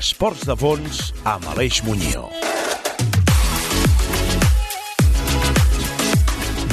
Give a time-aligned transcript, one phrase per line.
[0.00, 0.10] 13.
[0.10, 0.98] Esports de fons
[1.28, 2.32] amb Aleix Muñoz.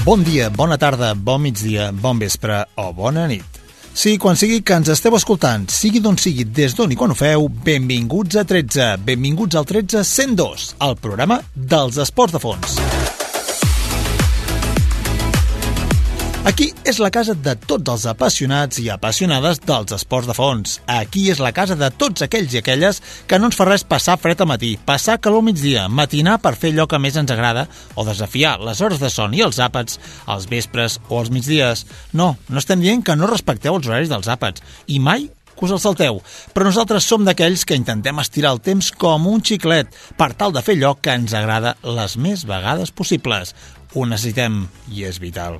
[0.05, 3.59] Bon dia, bona tarda, bon migdia, bon vespre o bona nit.
[3.97, 7.17] Sí, quan sigui que ens esteu escoltant, sigui d'on sigui, des d'on i quan ho
[7.19, 12.79] feu, benvinguts a 13, benvinguts al 13 102, el programa dels esports de fons.
[16.47, 20.77] Aquí és la casa de tots els apassionats i apassionades dels esports de fons.
[20.87, 24.15] Aquí és la casa de tots aquells i aquelles que no ens fa res passar
[24.15, 27.65] fred a matí, passar calor al migdia, matinar per fer allò que més ens agrada
[27.99, 31.83] o desafiar les hores de son i els àpats als vespres o als migdies.
[32.13, 35.75] No, no estem dient que no respecteu els horaris dels àpats i mai que us
[35.75, 36.23] el salteu,
[36.55, 40.63] però nosaltres som d'aquells que intentem estirar el temps com un xiclet per tal de
[40.63, 43.51] fer allò que ens agrada les més vegades possibles.
[43.99, 44.63] Ho necessitem
[44.95, 45.59] i és vital.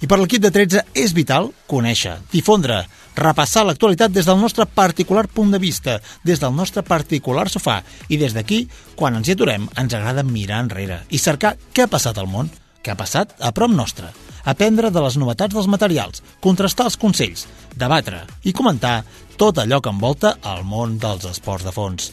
[0.00, 2.78] I per l'equip de 13 és vital conèixer, difondre,
[3.20, 7.82] repassar l'actualitat des del nostre particular punt de vista, des del nostre particular sofà.
[8.08, 8.62] I des d'aquí,
[8.96, 12.48] quan ens hi aturem, ens agrada mirar enrere i cercar què ha passat al món,
[12.80, 14.08] què ha passat a prop nostre,
[14.48, 17.44] aprendre de les novetats dels materials, contrastar els consells,
[17.76, 19.02] debatre i comentar
[19.36, 22.08] tot allò que envolta el món dels esports de fons.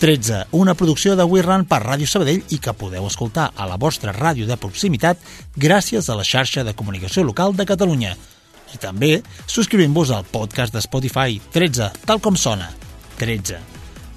[0.00, 3.76] 13, una producció de We Run per Ràdio Sabadell i que podeu escoltar a la
[3.76, 5.20] vostra ràdio de proximitat
[5.60, 8.14] gràcies a la xarxa de comunicació local de Catalunya.
[8.72, 9.10] I també
[9.44, 12.70] subscrivint-vos al podcast de Spotify 13, tal com sona,
[13.20, 13.60] 13.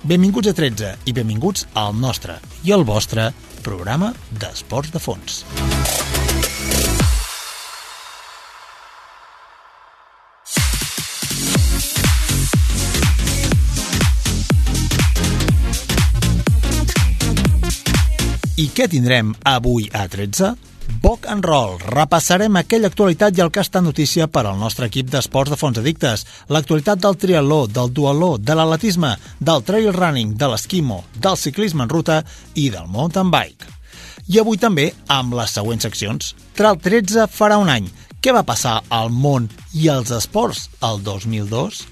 [0.07, 3.33] Benvinguts a 13 i benvinguts al nostre i al vostre
[3.67, 5.43] programa d'esports de fons.
[18.63, 20.53] I què tindrem avui a 13?
[21.03, 21.73] Boc and Roll.
[21.89, 25.81] Repassarem aquella actualitat i el que estat notícia per al nostre equip d'esports de fons
[25.81, 26.23] addictes.
[26.53, 29.09] L'actualitat del triatló, del dualó, de l'atletisme,
[29.39, 32.21] del trail running, de l'esquimo, del ciclisme en ruta
[32.55, 33.67] i del mountain bike.
[34.31, 36.31] I avui també amb les següents seccions.
[36.55, 37.91] Tral 13 farà un any.
[38.23, 41.83] Què va passar al món i als esports el 2002?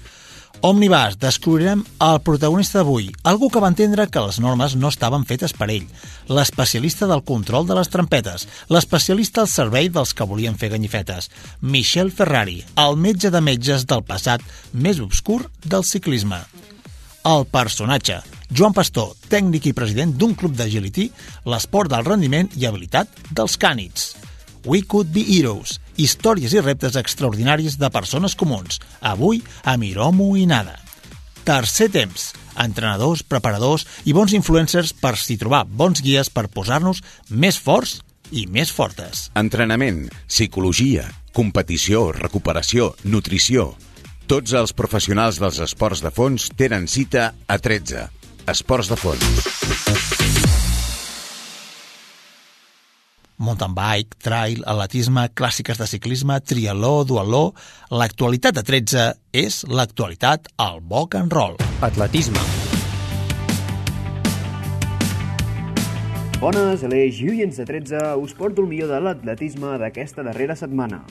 [0.64, 5.50] Omnibus, descobrirem el protagonista d'avui, algú que va entendre que les normes no estaven fetes
[5.58, 5.88] per ell,
[6.30, 11.32] l'especialista del control de les trampetes, l'especialista al servei dels que volien fer ganyifetes,
[11.66, 16.38] Michel Ferrari, el metge de metges del passat més obscur del ciclisme.
[17.26, 18.22] El personatge,
[18.54, 21.10] Joan Pastor, tècnic i president d'un club d'agility,
[21.42, 24.12] l'esport del rendiment i habilitat dels cànids.
[24.62, 30.46] We Could Be Heroes, històries i reptes extraordinaris de persones comuns, avui a Miromo i
[30.46, 30.78] Nada.
[31.42, 32.30] Tercer temps,
[32.62, 37.98] entrenadors, preparadors i bons influencers per s'hi trobar bons guies per posar-nos més forts
[38.30, 39.28] i més fortes.
[39.36, 43.72] Entrenament, psicologia, competició, recuperació, nutrició...
[44.32, 48.06] Tots els professionals dels esports de fons tenen cita a 13.
[48.48, 50.71] Esports de fons.
[53.42, 57.44] Mountain bike, trail, atletisme, clàssiques de ciclisme, trialó, dualó...
[57.92, 59.02] L'actualitat de 13
[59.36, 61.58] és l'actualitat al boc and roll.
[61.84, 62.40] Atletisme.
[66.40, 71.02] Bones, Aleix i oients de 13, us porto el millor de l'atletisme d'aquesta darrera setmana.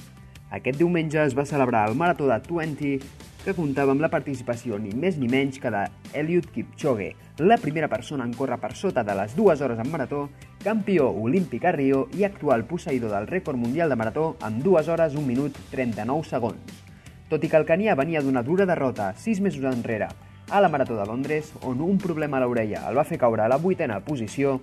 [0.52, 2.98] Aquest diumenge es va celebrar el Marató de 20,
[3.46, 5.86] que comptava amb la participació ni més ni menys que de
[6.20, 10.26] Eliud Kipchoge, la primera persona en córrer per sota de les dues hores en marató,
[10.62, 15.16] campió olímpic a Rio i actual posseïdor del rècord mundial de marató amb 2 hores
[15.18, 16.82] 1 minut 39 segons.
[17.30, 20.08] Tot i que el canià venia d'una dura derrota 6 mesos enrere
[20.52, 23.50] a la Marató de Londres, on un problema a l'orella el va fer caure a
[23.50, 24.60] la vuitena posició,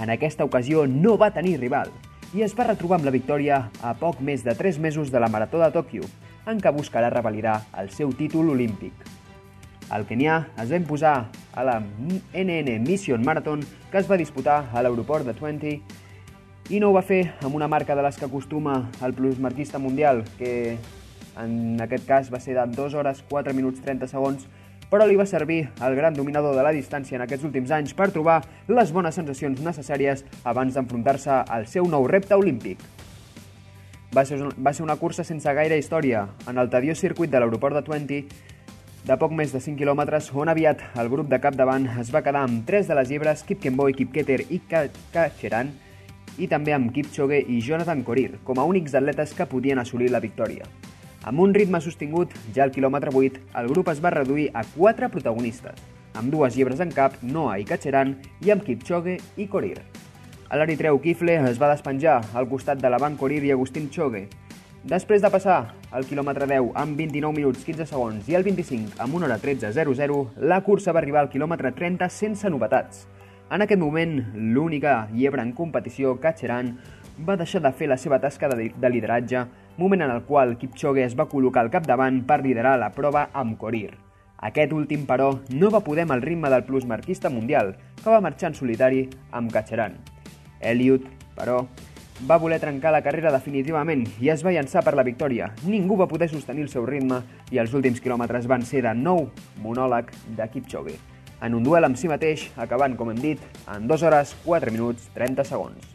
[0.00, 1.90] en aquesta ocasió no va tenir rival
[2.32, 5.28] i es va retrobar amb la victòria a poc més de 3 mesos de la
[5.28, 6.06] Marató de Tòquio,
[6.46, 8.94] en què buscarà revalidar el seu títol olímpic.
[9.90, 11.16] El kenià es va imposar
[11.52, 15.80] a la NN Mission Marathon que es va disputar a l'aeroport de Twente
[16.70, 20.22] i no ho va fer amb una marca de les que acostuma el plusmarquista mundial,
[20.38, 20.78] que
[21.36, 24.46] en aquest cas va ser de 2 hores 4 minuts 30 segons,
[24.92, 28.10] però li va servir al gran dominador de la distància en aquests últims anys per
[28.12, 32.80] trobar les bones sensacions necessàries abans d'enfrontar-se al seu nou repte olímpic.
[34.12, 37.78] Va ser, va ser una cursa sense gaire història en el tediós circuit de l'aeroport
[37.78, 38.18] de Twente
[39.02, 42.44] de poc més de 5 quilòmetres, on aviat el grup de capdavant es va quedar
[42.46, 45.72] amb 3 de les llibres, Kip Kemboy, Kip Keter i Kacheran,
[46.38, 50.22] i també amb Kipchoge i Jonathan Korir, com a únics atletes que podien assolir la
[50.22, 50.68] victòria.
[51.26, 55.10] Amb un ritme sostingut, ja al quilòmetre 8, el grup es va reduir a 4
[55.10, 55.82] protagonistes,
[56.14, 58.14] amb dues llibres en cap, Noah i Kacheran,
[58.46, 59.80] i amb Kipchoge i Korir.
[60.46, 64.28] A l'eritreu Kifle es va despenjar al costat de la Van Corir i Agustín Chogue,
[64.82, 69.14] Després de passar el quilòmetre 10 amb 29 minuts 15 segons i el 25 amb
[69.14, 73.04] 1 hora 13.00, la cursa va arribar al quilòmetre 30 sense novetats.
[73.54, 76.72] En aquest moment, l'única llebre en competició, Katcheran,
[77.22, 79.44] va deixar de fer la seva tasca de, de lideratge,
[79.78, 83.54] moment en el qual Kipchoge es va col·locar al capdavant per liderar la prova amb
[83.60, 83.92] Corir.
[84.42, 88.50] Aquest últim, però, no va poder amb el ritme del plusmarquista mundial, que va marxar
[88.50, 89.94] en solitari amb Katcheran.
[90.58, 91.06] Elliot,
[91.38, 91.60] però,
[92.28, 95.48] va voler trencar la carrera definitivament i es va llançar per la victòria.
[95.66, 97.18] Ningú va poder sostenir el seu ritme
[97.50, 99.26] i els últims quilòmetres van ser de nou
[99.62, 100.94] monòleg de Kipchoge,
[101.42, 103.42] en un duel amb si mateix, acabant, com hem dit,
[103.74, 105.90] en 2 hores, 4 minuts, 30 segons.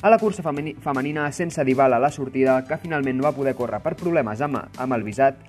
[0.00, 3.82] A la cursa femenina, sense Dybala a la sortida, que finalment no va poder córrer
[3.84, 5.44] per problemes amb, amb el visat,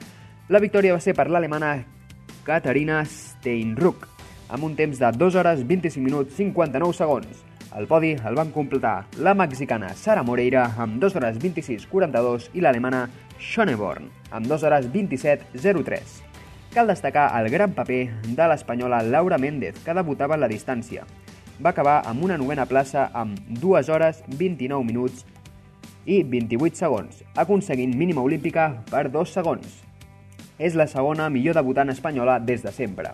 [0.50, 1.78] la victòria va ser per l'alemana
[2.44, 4.08] Katarina Steinruck,
[4.52, 7.45] amb un temps de 2 hores, 25 minuts, 59 segons.
[7.76, 13.02] El podi el van completar la mexicana Sara Moreira amb 2 hores 26.42 i l'alemana
[13.36, 16.14] Schoneborn amb 2 hores 27.03.
[16.72, 18.00] Cal destacar el gran paper
[18.30, 21.04] de l'espanyola Laura Méndez, que debutava en la distància.
[21.60, 25.28] Va acabar amb una novena plaça amb 2 hores 29 minuts
[26.06, 29.82] i 28 segons, aconseguint mínima olímpica per 2 segons.
[30.60, 33.12] És la segona millor debutant espanyola des de sempre.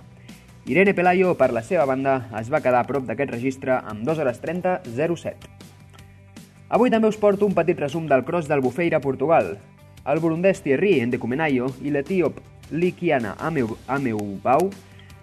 [0.65, 4.19] Irene Pelayo, per la seva banda, es va quedar a prop d'aquest registre amb 2
[4.21, 5.49] hores 30 07.
[6.69, 9.55] Avui també us porto un petit resum del cross del Bufeira a Portugal.
[10.05, 12.37] El burundès Thierry Endecumenayo i l'etíop
[12.69, 14.69] Likiana Ameubau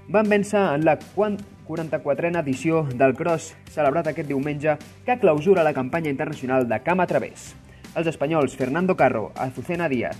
[0.08, 4.74] van vèncer en la 44a edició del cross celebrat aquest diumenge
[5.06, 7.54] que clausura la campanya internacional de Camp a Través.
[7.94, 10.18] Els espanyols Fernando Carro, Azucena Díaz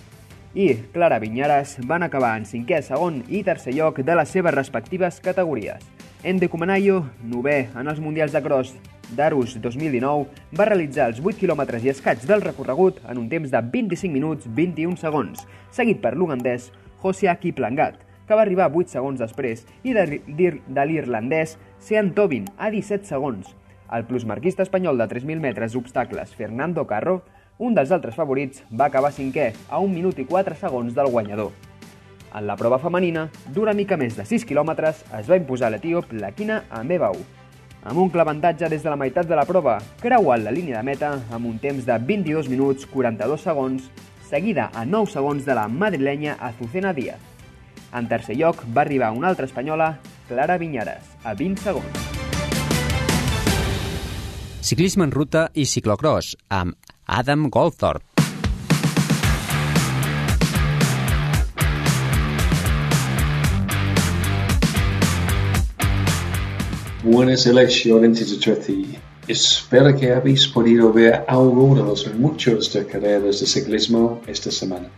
[0.58, 5.20] i Clara Vinyares van acabar en cinquè, segon i tercer lloc de les seves respectives
[5.22, 5.84] categories.
[6.26, 8.72] Ende Comanayo, novè en els Mundials de Cross
[9.14, 10.26] d'Arus 2019,
[10.58, 14.50] va realitzar els 8 quilòmetres i escaig del recorregut en un temps de 25 minuts
[14.58, 16.72] 21 segons, seguit per l'ugandès
[17.04, 22.74] José Kiplangat, que va arribar 8 segons després, i de, de l'irlandès Sean Tobin a
[22.74, 23.54] 17 segons.
[23.94, 27.20] El plusmarquista espanyol de 3.000 metres obstacles Fernando Carro
[27.58, 31.50] un dels altres favorits va acabar cinquè, a 1 minut i 4 segons del guanyador.
[32.34, 36.62] En la prova femenina, d'una mica més de 6 quilòmetres, es va imposar l'etíop Lakina
[36.70, 37.16] Amebau,
[37.82, 41.14] amb un clavantatge des de la meitat de la prova, creuant la línia de meta
[41.32, 43.88] amb un temps de 22 minuts 42 segons,
[44.28, 47.22] seguida a 9 segons de la madrilenya Azucena Díaz.
[47.94, 49.96] En tercer lloc va arribar una altra espanyola,
[50.28, 52.04] Clara Vinyares, a 20 segons.
[54.60, 56.76] Ciclisme en ruta i ciclocross amb
[57.10, 58.04] Adam Goldthorpe.
[67.02, 68.86] Buenas elecciones de
[69.26, 74.88] Espero que habéis podido ver algo de muchos de carreras de ciclismo esta semana.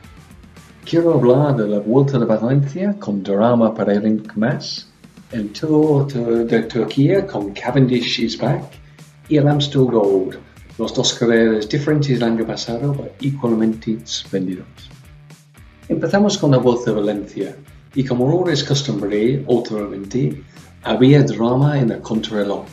[0.84, 4.88] Quiero hablar de la Vuelta de Valencia con drama para el más,
[5.30, 8.64] el Tour de Turquía con Cavendish is back
[9.28, 10.49] y el Amstel Gold
[10.80, 14.66] los dos carreras diferentes del año pasado, igualmente espléndidos.
[15.90, 17.54] Empezamos con la voz de Valencia,
[17.94, 20.42] y como no es costumbre últimamente,
[20.82, 22.64] había drama en el contrarreloj.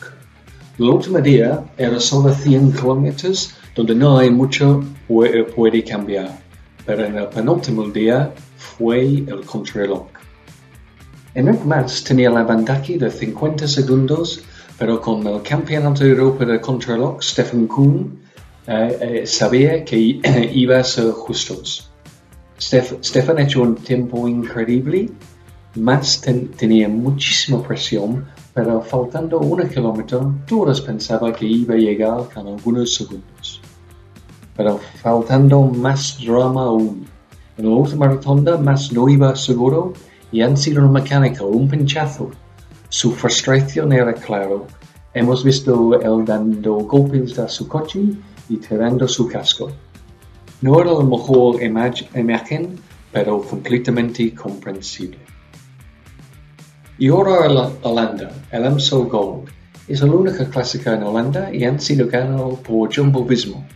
[0.78, 6.38] El último día era solo 100 kilómetros, donde no hay mucho que puede cambiar,
[6.86, 10.06] pero en el penúltimo día fue el contrarreloj.
[11.34, 14.42] Enric Mas tenía la bandaki de 50 segundos
[14.78, 18.20] pero con el campeonato de Europa de contrarreloj, Stefan Kuhn
[18.66, 19.96] eh, eh, sabía que
[20.54, 21.90] iba a ser justos.
[22.60, 25.10] Stef, Stefan ha hecho un tiempo increíble,
[25.74, 32.28] más ten, tenía muchísima presión, pero faltando un kilómetro, todos pensaban que iba a llegar
[32.32, 33.60] con algunos segundos.
[34.56, 37.06] Pero faltando más drama aún.
[37.56, 39.92] En la última rotonda, más no iba seguro
[40.30, 42.30] y han sido un mecánico, un pinchazo
[42.88, 44.66] su frustración era claro.
[45.12, 48.00] Hemos visto él dando golpes a su coche
[48.48, 49.70] y tirando su casco.
[50.62, 52.78] No era la mejor imagen,
[53.12, 55.18] pero completamente comprensible.
[56.98, 59.48] Y ahora Holanda, el Amstel Gold.
[59.86, 63.66] Es la única clásica en Holanda y han sido ganados por Jumbo Visma.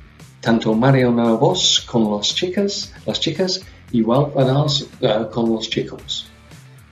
[0.40, 3.61] Tanto Mariano Vos con las chicas, las chicas
[3.92, 6.31] y Wout van uh, con los chicos.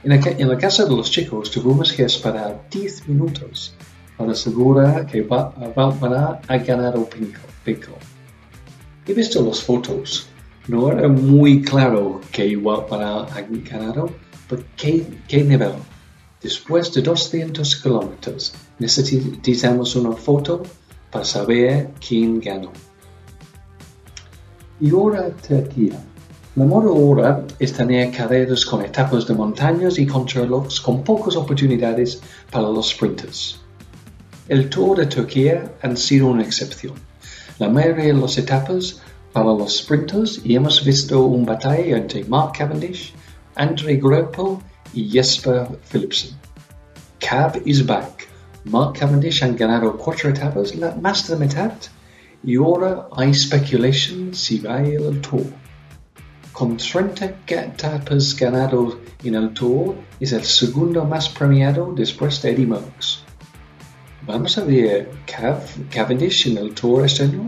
[0.03, 3.75] En el, caso de los chicos, tuvimos que esperar 10 minutos
[4.17, 7.07] para asegurar que Valvana ha ganado
[7.65, 7.93] pico.
[9.07, 10.27] He visto las fotos.
[10.69, 14.11] No era muy claro que Valvana ha ganado,
[14.49, 15.73] pero ¿qué, qué nivel?
[16.41, 20.63] Después de 200 kilómetros, necesitamos una foto
[21.11, 22.73] para saber quién ganó.
[24.81, 26.03] Y ahora Turquía.
[26.61, 32.91] La es tener carreras con etapas de montañas y contrarrelojes con pocas oportunidades para los
[32.91, 33.59] sprinters.
[34.47, 36.97] El Tour de Turquía ha sido una excepción.
[37.59, 39.01] La mayoría de las etapas
[39.33, 43.15] para los sprinters y hemos visto un batalla entre Mark Cavendish,
[43.55, 44.59] Andrei Greipel
[44.93, 46.37] y Jesper Philipsen.
[47.21, 48.29] Cab is back.
[48.65, 51.73] Mark Cavendish han ganado cuatro etapas, la más de la mitad,
[52.45, 55.60] y ahora hay speculation si va a ir al Tour.
[56.61, 62.67] Con 30 etapas ganados en el Tour, es el segundo más premiado después de Eddie
[62.67, 63.23] Merckx.
[64.27, 67.47] ¿Vamos a ver Cav, Cavendish en el Tour este año?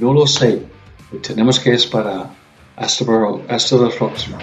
[0.00, 0.62] No lo sé.
[1.20, 2.30] Tenemos que esperar.
[2.74, 3.04] Hasta,
[3.50, 4.38] hasta la próxima.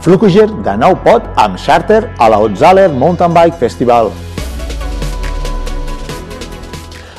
[0.00, 4.06] Flukiger de nou pot amb Charter a la Otzaler Mountain Bike Festival.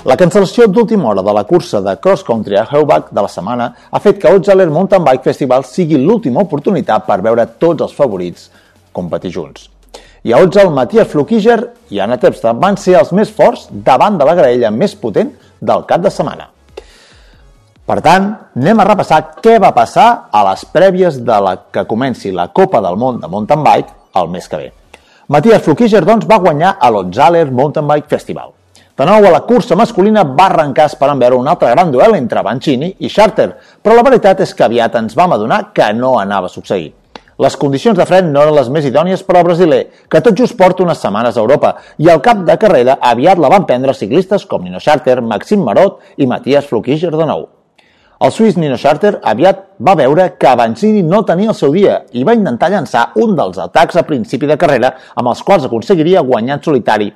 [0.10, 3.68] La cancel·lació d'última hora de la cursa de cross country a Heubach de la setmana
[3.92, 8.48] ha fet que Otzaler Mountain Bike Festival sigui l'última oportunitat per veure tots els favorits
[8.92, 9.68] competir junts.
[10.26, 11.60] I a Otzal, Matías Flukiger
[11.94, 15.30] i Anna Tepsta van ser els més forts davant de la graella més potent
[15.62, 16.50] del cap de setmana.
[17.92, 22.30] Per tant, anem a repassar què va passar a les prèvies de la que comenci
[22.32, 24.70] la Copa del Món de Mountain Bike el mes que ve.
[25.28, 28.56] Matías Flukiger, doncs, va guanyar a l'Otzaler Mountain Bike Festival.
[28.96, 32.48] De nou, a la cursa masculina va arrencar esperant veure un altre gran duel entre
[32.48, 33.52] Bancini i Charter,
[33.84, 36.94] però la veritat és que aviat ens vam adonar que no anava a succeir.
[37.44, 40.56] Les condicions de fred no eren les més idònies per al brasiler, que tot just
[40.56, 44.48] porta unes setmanes a Europa, i al cap de carrera aviat la van prendre ciclistes
[44.48, 47.50] com Nino Charter, Maxim Marot i Matías Flukiger de nou.
[48.22, 52.22] El suís Nino Charter aviat va veure que Avancini no tenia el seu dia i
[52.28, 56.60] va intentar llançar un dels atacs a principi de carrera amb els quals aconseguiria guanyar
[56.60, 57.08] en solitari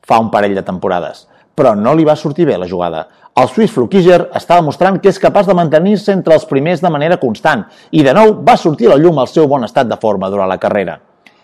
[0.00, 1.26] fa un parell de temporades.
[1.52, 3.02] Però no li va sortir bé la jugada.
[3.36, 7.20] El suís Flukiger estava mostrant que és capaç de mantenir-se entre els primers de manera
[7.20, 10.32] constant i de nou va sortir a la llum el seu bon estat de forma
[10.32, 10.96] durant la carrera.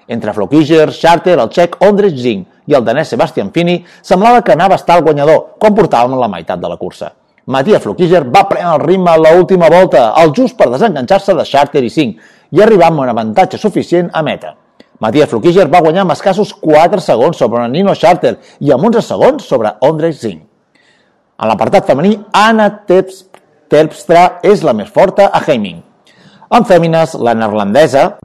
[0.08, 4.80] Entre Flukiger, Charter, el txec Ondrej Zing i el danès Sebastian Fini semblava que anava
[4.80, 7.12] a estar el guanyador, com portàvem la meitat de la cursa.
[7.46, 11.82] Matías Flukiger va prendre el ritme a l'última volta, el just per desenganxar-se de Charter
[11.86, 14.56] i 5 i arribar amb un avantatge suficient a meta.
[14.98, 19.46] Matías Flukiger va guanyar amb escassos 4 segons sobre Nino Charter i amb 11 segons
[19.46, 20.40] sobre Ondrej Zing.
[21.38, 25.84] En l'apartat femení, Anna Terpstra és la més forta a Heiming.
[26.50, 28.16] En fèmines, la neerlandesa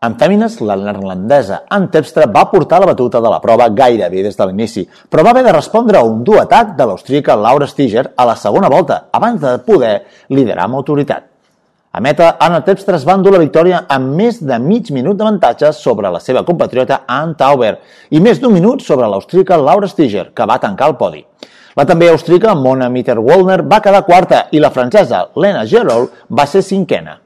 [0.00, 4.46] en fèmines, la neerlandesa Antepstra va portar la batuta de la prova gairebé des de
[4.46, 8.26] l'inici, però va haver de respondre a un dur atac de l'austríaca Laura Stiger a
[8.28, 11.26] la segona volta, abans de poder liderar amb autoritat.
[11.90, 15.72] A meta, Anna Tepstra es va endur la victòria amb més de mig minut d'avantatge
[15.72, 17.78] sobre la seva compatriota Anne Tauber
[18.10, 21.24] i més d'un minut sobre l'austríaca Laura Stiger, que va tancar el podi.
[21.74, 26.62] La també austríaca Mona Mitter-Wallner va quedar quarta i la francesa Lena Gerol va ser
[26.62, 27.18] cinquena.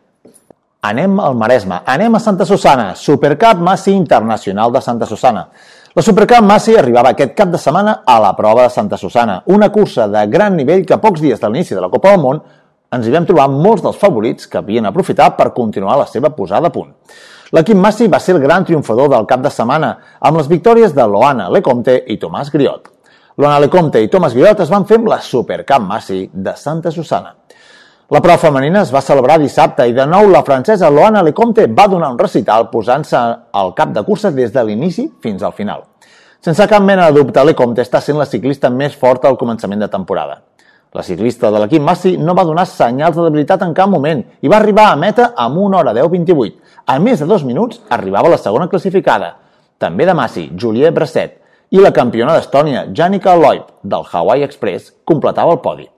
[0.83, 5.45] Anem al Maresme, anem a Santa Susana, Supercup Massi Internacional de Santa Susana.
[5.95, 9.69] La Supercup Massi arribava aquest cap de setmana a la prova de Santa Susana, una
[9.71, 12.41] cursa de gran nivell que pocs dies de l'inici de la Copa del Món
[12.97, 16.67] ens hi vam trobar molts dels favorits que havien aprofitat per continuar la seva posada
[16.67, 16.91] a punt.
[17.55, 21.07] L'equip Massi va ser el gran triomfador del cap de setmana, amb les victòries de
[21.07, 22.91] Loana Lecomte i Tomàs Griot.
[23.39, 27.37] Loana Lecomte i Tomàs Griot es van fer amb la Supercup Massi de Santa Susana.
[28.13, 31.87] La prova femenina es va celebrar dissabte i de nou la francesa Loana Lecomte va
[31.89, 33.21] donar un recital posant-se
[33.61, 35.87] al cap de cursa des de l'inici fins al final.
[36.45, 39.89] Sense cap mena de dubte, Lecomte està sent la ciclista més forta al començament de
[39.89, 40.43] temporada.
[40.93, 44.53] La ciclista de l'equip Massi no va donar senyals de debilitat en cap moment i
[44.53, 46.53] va arribar a meta amb 1 hora 10.28.
[46.85, 49.39] A més de dos minuts arribava la segona classificada,
[49.79, 51.41] també de Massi, Juliet Brasset,
[51.71, 55.92] i la campiona d'Estònia, Janica Loib, del Hawaii Express, completava el podi.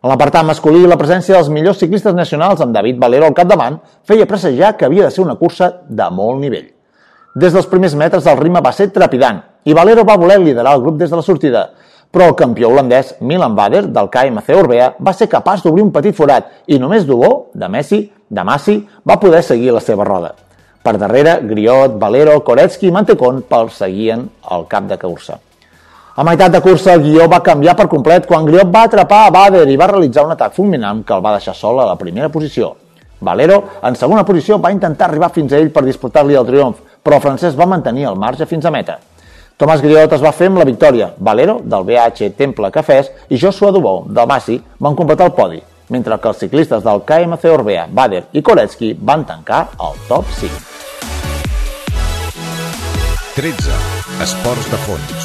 [0.00, 3.74] En l'apartat masculí, la presència dels millors ciclistes nacionals amb David Valero al capdavant
[4.08, 6.70] feia presagiar que havia de ser una cursa de molt nivell.
[7.36, 10.86] Des dels primers metres el ritme va ser trepidant i Valero va voler liderar el
[10.86, 11.66] grup des de la sortida,
[12.10, 16.16] però el campió holandès Milan Bader del KMC Orbea va ser capaç d'obrir un petit
[16.16, 20.32] forat i només Dubó, de Messi, de Massi, va poder seguir la seva roda.
[20.82, 25.36] Per darrere, Griot, Valero, Koretsky i Mantecón perseguien el cap de cursa.
[26.20, 29.30] A meitat de cursa, el guió va canviar per complet quan Griot va atrapar a
[29.32, 32.28] Bader i va realitzar un atac fulminant que el va deixar sol a la primera
[32.28, 32.74] posició.
[33.24, 33.56] Valero,
[33.88, 37.24] en segona posició, va intentar arribar fins a ell per disputar-li el triomf, però el
[37.24, 38.98] francès va mantenir el marge fins a meta.
[39.56, 41.08] Tomàs Griot es va fer amb la victòria.
[41.16, 45.62] Valero, del BH Temple Cafès, i Joshua Dubó, del Massi, van completar el podi.
[45.90, 50.62] mentre que els ciclistes del KMC Orbea, Bader i Koretsky van tancar el top 5.
[53.34, 53.82] 13.
[54.22, 55.19] Esports de fons.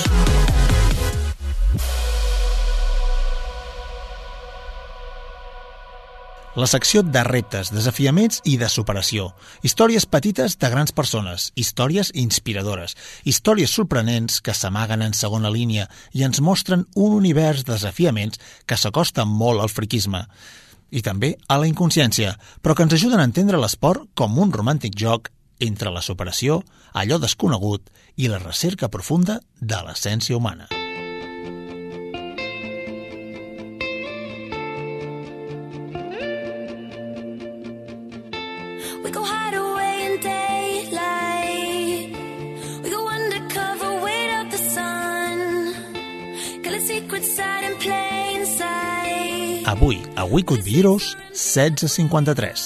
[6.56, 9.26] La secció de reptes, desafiaments i de superació.
[9.68, 12.96] Històries petites de grans persones, històries inspiradores,
[13.28, 18.80] històries sorprenents que s'amaguen en segona línia i ens mostren un univers de desafiaments que
[18.80, 20.24] s'acosta molt al friquisme
[20.96, 24.96] i també a la inconsciència, però que ens ajuden a entendre l'esport com un romàntic
[24.96, 25.28] joc
[25.60, 26.62] entre la superació,
[26.94, 30.85] allò desconegut i la recerca profunda de l'essència humana.
[49.86, 52.62] Avui, a We Could Be Heroes 1653.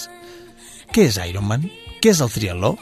[0.96, 1.66] Què és Ironman?
[2.00, 2.78] Què és el triatló?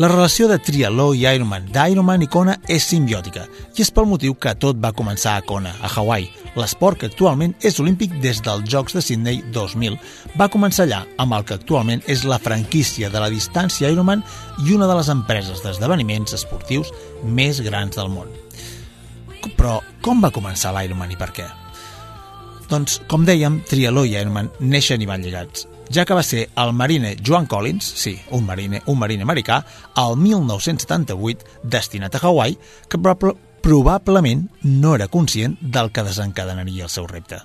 [0.00, 3.44] La relació de triatló i Ironman, d'Ironman i Kona, és simbiòtica
[3.76, 6.30] i és pel motiu que tot va començar a Kona, a Hawaii.
[6.56, 10.00] L'esport que actualment és olímpic des dels Jocs de Sydney 2000
[10.40, 14.24] va començar allà amb el que actualment és la franquícia de la distància Ironman
[14.64, 18.32] i una de les empreses d'esdeveniments esportius més grans del món.
[19.60, 21.54] Però com va començar l'Ironman i per què?
[22.68, 26.74] Doncs, com dèiem, Trialó i Ironman neixen i van lligats, ja que va ser el
[26.76, 29.62] marine Joan Collins, sí, un marine, un marine americà,
[29.96, 32.58] al 1978, destinat a Hawaii,
[32.88, 37.40] que prob probablement no era conscient del que desencadenaria el seu repte.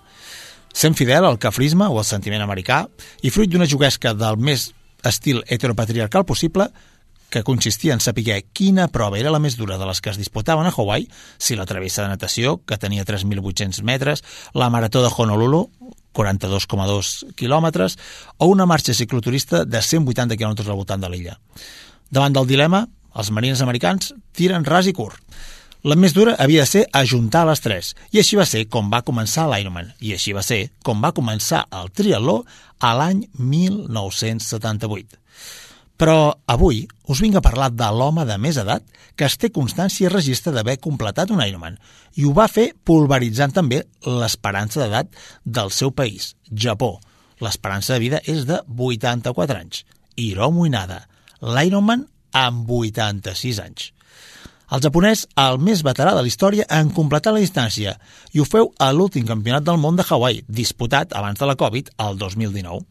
[0.73, 2.83] Sent fidel al cafrisme o al sentiment americà
[3.21, 4.69] i fruit d'una juguesca del més
[5.03, 6.69] estil heteropatriarcal possible,
[7.33, 10.69] que consistia en saber quina prova era la més dura de les que es disputaven
[10.69, 11.07] a Hawaii,
[11.41, 14.21] si la travessa de natació, que tenia 3.800 metres,
[14.53, 15.63] la marató de Honolulu,
[16.13, 17.97] 42,2 quilòmetres,
[18.37, 21.39] o una marxa cicloturista de 180 quilòmetres al voltant de l'illa.
[22.13, 22.83] Davant del dilema,
[23.17, 25.17] els marines americans tiren ras i curt.
[25.83, 29.01] La més dura havia de ser ajuntar les tres, i així va ser com va
[29.01, 32.43] començar l'Ironman, i així va ser com va començar el triatló
[32.79, 35.17] a l'any 1978.
[35.97, 40.07] Però avui us vinc a parlar de l'home de més edat que es té constància
[40.07, 41.77] i registre d'haver completat un Ironman
[42.17, 45.11] i ho va fer pulveritzant també l'esperança d'edat
[45.45, 46.97] del seu país, Japó.
[47.41, 49.83] L'esperança de vida és de 84 anys.
[50.15, 51.03] Hiromu Inada,
[51.41, 53.91] l'Ironman amb 86 anys.
[54.73, 57.93] El japonès, el més veterà de la història en completar la distància,
[58.33, 61.91] i ho feu a l'últim campionat del món de Hawaii, disputat abans de la Covid,
[62.07, 62.81] el 2019.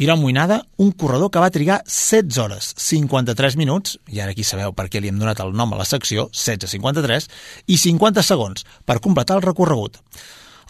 [0.00, 4.70] Hiram Muinada, un corredor que va trigar 16 hores, 53 minuts, i ara aquí sabeu
[4.70, 7.26] per què li hem donat el nom a la secció, 16.53,
[7.66, 9.98] i 50 segons per completar el recorregut.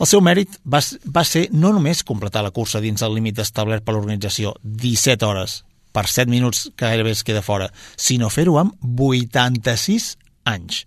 [0.01, 0.81] El seu mèrit va,
[1.13, 5.61] va ser no només completar la cursa dins el límit establert per l'organització, 17 hores,
[5.93, 7.69] per 7 minuts que gairebé es queda fora,
[8.01, 10.15] sinó fer-ho amb 86
[10.49, 10.87] anys.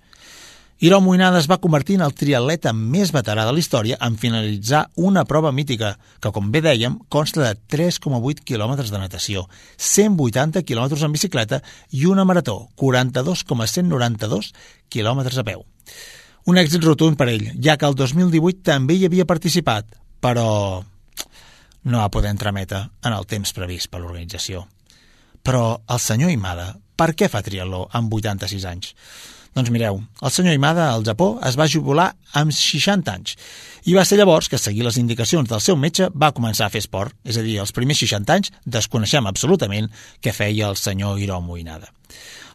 [0.81, 4.79] Hirom Moinada es va convertir en el triatleta més veterà de la història en finalitzar
[4.97, 9.43] una prova mítica, que, com bé dèiem, consta de 3,8 quilòmetres de natació,
[9.77, 11.59] 180 quilòmetres en bicicleta
[11.93, 14.47] i una marató, 42,192
[14.89, 15.61] quilòmetres a peu.
[16.49, 19.85] Un èxit rotund per ell, ja que el 2018 també hi havia participat,
[20.17, 24.65] però no va poder entrar meta en el temps previst per l'organització.
[25.45, 28.95] Però el senyor Imada, per què fa triatló amb 86 anys?
[29.51, 33.33] Doncs mireu, el senyor Imada al Japó es va jubilar amb 60 anys
[33.83, 36.79] i va ser llavors que, seguir les indicacions del seu metge, va començar a fer
[36.83, 37.15] esport.
[37.27, 39.89] És a dir, els primers 60 anys desconeixem absolutament
[40.23, 41.91] què feia el senyor Hiromu Inada.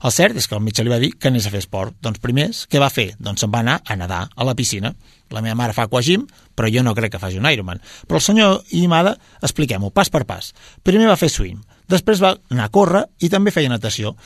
[0.04, 1.96] El cert és que el metge li va dir que anés a fer esport.
[2.04, 3.10] Doncs primers, què va fer?
[3.18, 4.94] Doncs se'n va anar a nedar a la piscina.
[5.34, 7.80] La meva mare fa aquagym, però jo no crec que faci un Ironman.
[8.06, 10.52] Però el senyor Imada, expliquem-ho pas per pas.
[10.86, 14.16] Primer va fer swim, Després va anar a córrer i també feia natació.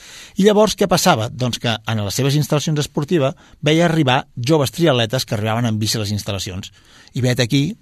[0.41, 1.29] I llavors què passava?
[1.29, 5.99] Doncs que en les seves instal·lacions esportives veia arribar joves triatletes que arribaven en bici
[5.99, 6.73] a les instal·lacions.
[7.13, 7.75] I vet aquí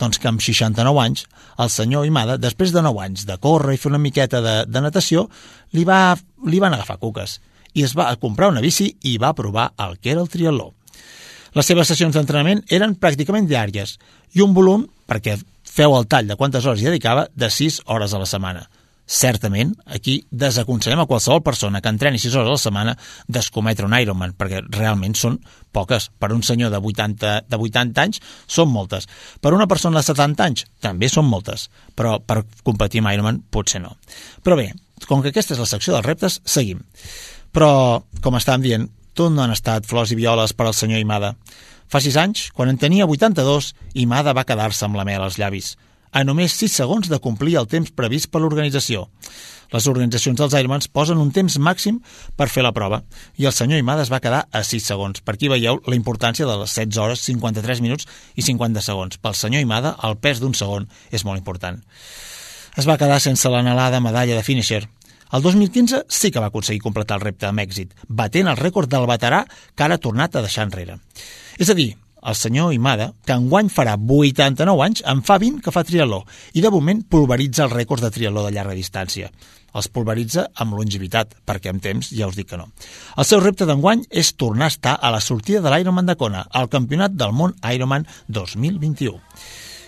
[0.00, 1.26] doncs que amb 69 anys,
[1.60, 4.80] el senyor Imada, després de 9 anys de córrer i fer una miqueta de, de
[4.80, 5.26] natació,
[5.76, 7.40] li, va, li van agafar cuques
[7.76, 10.72] i es va comprar una bici i va provar el que era el triatló.
[11.56, 13.96] Les seves sessions d'entrenament eren pràcticament diàries
[14.36, 15.36] i un volum, perquè
[15.76, 18.64] feu el tall de quantes hores hi dedicava, de 6 hores a la setmana.
[19.06, 22.94] Certament, aquí desaconsellem a qualsevol persona que entreni 6 hores a la setmana
[23.30, 25.38] d'escometre un Ironman, perquè realment són
[25.70, 26.08] poques.
[26.18, 28.18] Per un senyor de 80, de 80 anys
[28.50, 29.06] són moltes.
[29.40, 33.84] Per una persona de 70 anys també són moltes, però per competir amb Ironman potser
[33.84, 33.94] no.
[34.42, 34.72] Però bé,
[35.06, 36.82] com que aquesta és la secció dels reptes, seguim.
[37.54, 41.36] Però, com estàvem dient, tot no han estat flors i violes per al senyor Imada.
[41.86, 43.70] Fa 6 anys, quan en tenia 82,
[44.02, 45.76] Imada va quedar-se amb la mel als llavis.
[46.16, 49.04] A només 6 segons de complir el temps previst per l'organització.
[49.74, 51.98] Les organitzacions dels Ironmans posen un temps màxim
[52.38, 53.02] per fer la prova
[53.36, 55.20] i el senyor Imada es va quedar a 6 segons.
[55.20, 59.18] Per aquí veieu la importància de les 16 hores, 53 minuts i 50 segons.
[59.20, 61.82] Pel senyor Imada, el pes d'un segon és molt important.
[62.76, 64.86] Es va quedar sense l'anhelada medalla de finisher.
[65.36, 69.08] El 2015 sí que va aconseguir completar el repte amb èxit, batent el rècord del
[69.10, 71.00] veterà que ara ha tornat a deixar enrere.
[71.58, 75.72] És a dir, el senyor Imada, que enguany farà 89 anys, en fa 20 que
[75.74, 76.24] fa triatló
[76.58, 79.30] i de moment pulveritza els rècords de triatló de llarga distància.
[79.76, 82.70] Els pulveritza amb longevitat, perquè amb temps ja us dic que no.
[83.16, 86.46] El seu repte d'enguany és tornar a estar a la sortida de l'Ironman de Kona,
[86.50, 89.20] al Campionat del món Ironman 2021.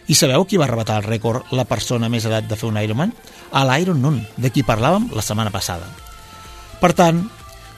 [0.08, 3.10] I sabeu qui va arrebatar el rècord la persona més edat de fer un Ironman?
[3.52, 5.88] A l'Iron Nun, de qui parlàvem la setmana passada.
[6.78, 7.24] Per tant,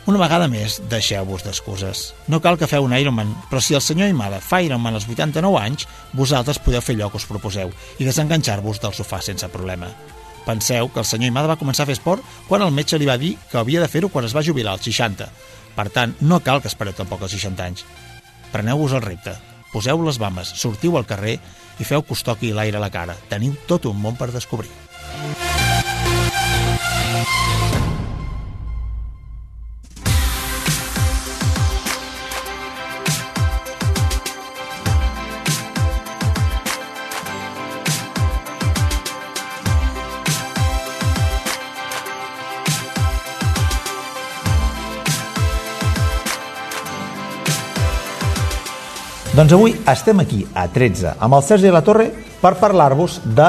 [0.08, 2.02] una vegada més, deixeu-vos d'excuses.
[2.32, 5.60] No cal que feu un Ironman, però si el senyor Imada fa Ironman als 89
[5.60, 5.86] anys,
[6.16, 9.90] vosaltres podeu fer allò que us proposeu i desenganxar-vos del sofà sense problema.
[10.46, 13.18] Penseu que el senyor Imada va començar a fer esport quan el metge li va
[13.20, 15.28] dir que havia de fer-ho quan es va jubilar als 60.
[15.76, 17.84] Per tant, no cal que espereu tampoc als 60 anys.
[18.50, 19.36] Preneu-vos el repte,
[19.70, 21.36] poseu les bames, sortiu al carrer
[21.78, 23.16] i feu que us toqui l'aire a la cara.
[23.28, 24.72] Teniu tot un món per descobrir.
[49.30, 52.08] Doncs avui estem aquí, a 13, amb el Sergi de la Torre
[52.40, 53.46] per parlar-vos de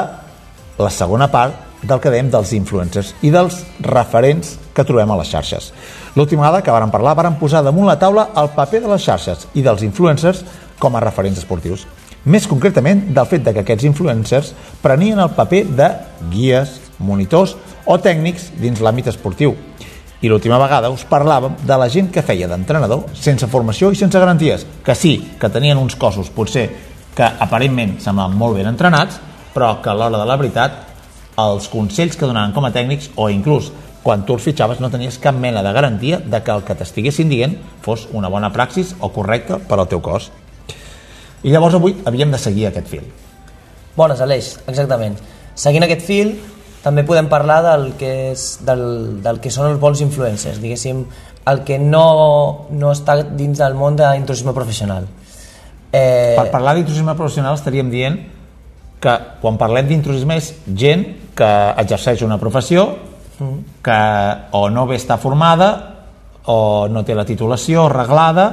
[0.78, 5.32] la segona part del que dèiem dels influencers i dels referents que trobem a les
[5.34, 5.72] xarxes.
[6.14, 9.48] L'última vegada que vàrem parlar vàrem posar damunt la taula el paper de les xarxes
[9.58, 10.44] i dels influencers
[10.78, 11.82] com a referents esportius.
[12.30, 14.54] Més concretament del fet de que aquests influencers
[14.86, 15.90] prenien el paper de
[16.30, 17.56] guies, monitors
[17.90, 19.58] o tècnics dins l'àmbit esportiu,
[20.22, 24.18] i l'última vegada us parlàvem de la gent que feia d'entrenador sense formació i sense
[24.18, 26.68] garanties, que sí, que tenien uns cossos potser
[27.12, 29.18] que aparentment semblaven molt ben entrenats,
[29.52, 30.78] però que a l'hora de la veritat
[31.42, 35.18] els consells que donaven com a tècnics o inclús quan tu els fitxaves no tenies
[35.22, 39.12] cap mena de garantia de que el que t'estiguessin dient fos una bona praxis o
[39.14, 40.30] correcte per al teu cos.
[41.42, 43.06] I llavors avui havíem de seguir aquest fil.
[43.96, 45.18] Bones, Aleix, exactament.
[45.54, 46.36] Seguint aquest fil,
[46.82, 51.04] també podem parlar del que, és, del, del que són els bons influencers, diguéssim,
[51.50, 55.06] el que no, no està dins del món d'intrusisme professional.
[55.92, 56.34] Eh...
[56.38, 58.18] Per parlar d'intrusisme professional estaríem dient
[59.02, 61.06] que quan parlem d'intrusisme és gent
[61.38, 61.50] que
[61.82, 62.86] exerceix una professió
[63.82, 64.02] que
[64.54, 65.70] o no bé està formada
[66.46, 68.46] o no té la titulació reglada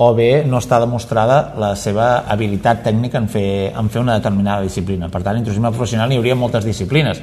[0.00, 4.64] o bé no està demostrada la seva habilitat tècnica en fer, en fer una determinada
[4.64, 5.10] disciplina.
[5.12, 7.20] Per tant, intrusisme professional n'hi hauria moltes disciplines,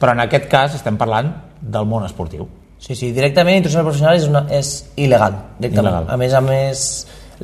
[0.00, 2.48] però en aquest cas estem parlant del món esportiu.
[2.80, 5.90] Sí, sí, directament intrusisme professional és, una, és il·legal, directament.
[5.90, 6.06] Il·legal.
[6.08, 6.84] A més a més,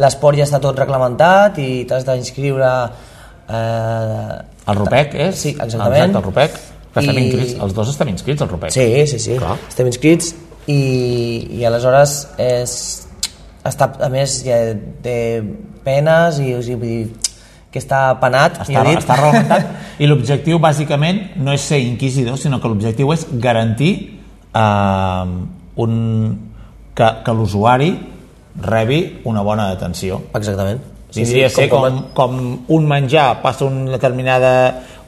[0.01, 2.71] l'esport ja està tot reglamentat i t'has d'inscriure...
[3.47, 4.39] Eh,
[4.73, 5.37] el RUPEC és?
[5.37, 6.09] Sí, exactament.
[6.09, 6.57] Exacte, el RUPEC.
[6.95, 7.27] Que estem I...
[7.27, 8.73] inscrits, els dos estem inscrits al RUPEC.
[8.73, 9.59] Sí, sí, sí, Clar.
[9.69, 10.33] estem inscrits
[10.73, 10.81] i,
[11.61, 12.73] i aleshores és,
[13.69, 14.57] està, a més, ja
[15.05, 15.19] té
[15.85, 17.26] penes i, o sigui, vull dir,
[17.77, 18.97] que està penat, està, dit.
[19.03, 23.93] està reglamentat i l'objectiu bàsicament no és ser inquisidor sinó que l'objectiu és garantir
[24.57, 25.33] eh,
[25.85, 25.95] un,
[26.97, 27.93] que, que l'usuari
[28.57, 30.23] rebi una bona atenció.
[30.35, 30.81] Exactament.
[31.11, 34.51] Sí, Vindria sí, ser com, com, com un menjar passa un, determinada,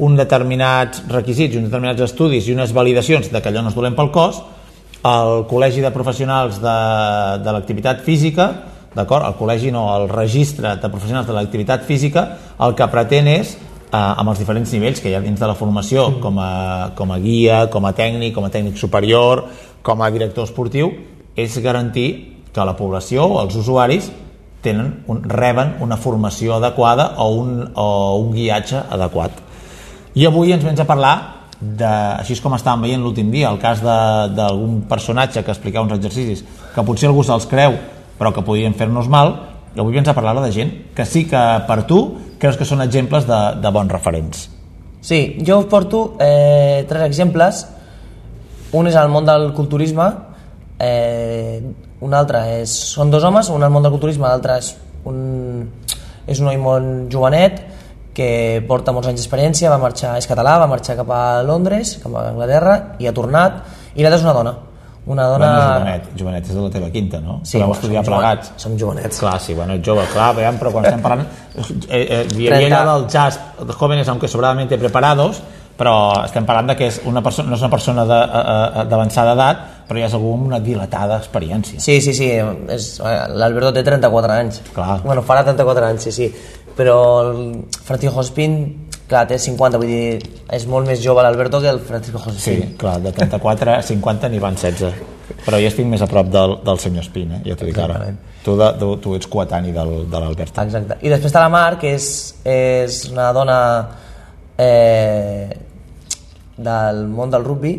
[0.05, 3.97] un determinats requisits, uns determinats estudis i unes validacions de que allò no és dolent
[3.97, 4.43] pel cos
[5.09, 6.79] el Col·legi de Professionals de,
[7.45, 8.49] de l'Activitat Física
[8.95, 9.27] d'acord?
[9.27, 12.25] El col·legi no, el registre de professionals de l'activitat física
[12.65, 15.57] el que pretén és eh, amb els diferents nivells que hi ha dins de la
[15.59, 16.21] formació mm.
[16.25, 16.53] com, a,
[16.99, 19.47] com a guia, com a tècnic, com a tècnic superior,
[19.83, 20.93] com a director esportiu,
[21.39, 22.09] és garantir
[22.53, 24.11] que la població o els usuaris
[24.65, 29.45] tenen un, reben una formació adequada o un, o un guiatge adequat.
[30.19, 31.15] I avui ens vens a parlar
[31.61, 36.45] de, així com estàvem veient l'últim dia, el cas d'algun personatge que explicava uns exercicis
[36.75, 37.77] que potser algú se'ls creu
[38.19, 39.35] però que podien fer-nos mal,
[39.75, 42.01] i avui ens a parlar de gent que sí que per tu
[42.39, 44.49] creus que són exemples de, de bons referents.
[45.01, 47.67] Sí, jo us porto eh, tres exemples.
[48.75, 50.09] Un és el món del culturisme,
[50.79, 51.63] eh,
[52.05, 54.75] un altre és, són dos homes, un al món del culturisme, l'altre és
[55.09, 55.63] un,
[56.27, 57.63] és un noi molt jovenet
[58.19, 62.15] que porta molts anys d'experiència, va marxar, és català, va marxar cap a Londres, cap
[62.19, 63.63] a Anglaterra, i ha tornat,
[63.95, 64.55] i l'altre és una dona,
[65.09, 65.49] Una dona...
[65.49, 67.39] Bueno, jovenet, jovenet és de la teva quinta, no?
[67.43, 68.51] Sí, Vau bueno, estudiar plegats.
[68.61, 69.19] som jovenets.
[69.23, 71.29] Clar, sí, bueno, ets jove, clar, veiem, però quan estem parlant...
[71.89, 72.81] Eh, eh, hi havia 30.
[72.83, 75.41] allò del jazz, de jóvenes, aunque sobradamente preparados,
[75.79, 75.95] però
[76.27, 79.33] estem parlant de que és una persona, no és una persona de- eh, eh, d'avançada
[79.39, 81.81] edat, però ja és algú amb una dilatada experiència.
[81.81, 82.29] Sí, sí, sí,
[82.69, 84.61] és- l'Alberto té 34 anys.
[84.75, 85.01] Clar.
[85.07, 86.29] Bueno, farà 34 anys, sí, sí.
[86.77, 86.99] Però
[87.31, 90.19] el Francisco Espín, clar, té 50, vull dir,
[90.53, 92.75] és molt més jove l'Alberto que el Francisco Sí, Espín.
[92.81, 94.95] clar, de 34 a 50 n'hi van 16.
[95.45, 97.41] Però jo estic més a prop del, del senyor Espín, eh?
[97.47, 97.99] ja t'ho dic ara.
[98.45, 100.63] Tu, de, tu, tu ets coetani del, de l'Alberto.
[100.65, 100.97] Exacte.
[101.05, 102.07] I després està la Mar, que és,
[102.49, 103.59] és una dona
[104.57, 105.49] eh,
[106.57, 107.75] del món del rugby,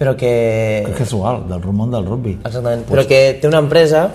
[0.00, 0.84] però que...
[0.86, 2.36] Que casual, del món del rugby.
[2.44, 4.06] Exactament, però que té una empresa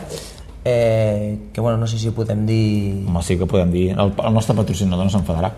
[0.63, 3.05] eh, que, bueno, no sé si podem dir...
[3.07, 5.51] Home, sí que podem dir, el, el nostre patrocinador no s'enfadarà.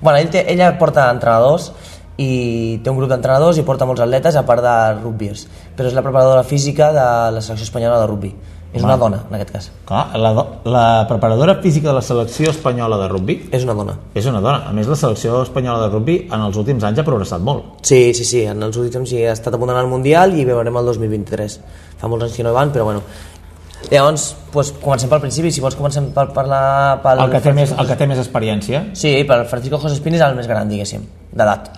[0.00, 1.72] Bueno, ell té, ella porta entrenadors
[2.16, 5.94] i té un grup d'entrenadors i porta molts atletes a part de rugbyers, però és
[5.96, 8.34] la preparadora física de la selecció espanyola de rugby.
[8.74, 8.88] És Home.
[8.90, 9.66] una dona, en aquest cas.
[9.86, 10.30] Clar, la,
[10.66, 13.94] la preparadora física de la selecció espanyola de rugby És una dona.
[14.18, 14.64] és una dona.
[14.66, 17.76] A més, la selecció espanyola de rugby en els últims anys ha progressat molt.
[17.86, 20.42] Sí, sí, sí, en els últims sí, ha estat a punt d'anar al Mundial i
[20.44, 21.60] veurem el 2023.
[22.00, 23.02] Fa molts anys que no hi van, però bueno.
[23.90, 27.00] Llavors, pues, comencem pel principi, si vols comencem per parlar...
[27.04, 28.84] Pel El que té més, el que té més experiència.
[28.96, 31.72] Sí, pel Francisco José Espín és el més gran, diguéssim, d'edat.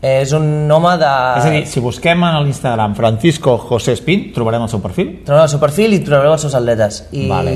[0.00, 1.08] És un home de...
[1.40, 5.18] És a dir, si busquem en l'Instagram Francisco José Espín, trobarem el seu perfil.
[5.26, 7.52] trobareu el seu perfil i trobareu els seus atletes i Vale.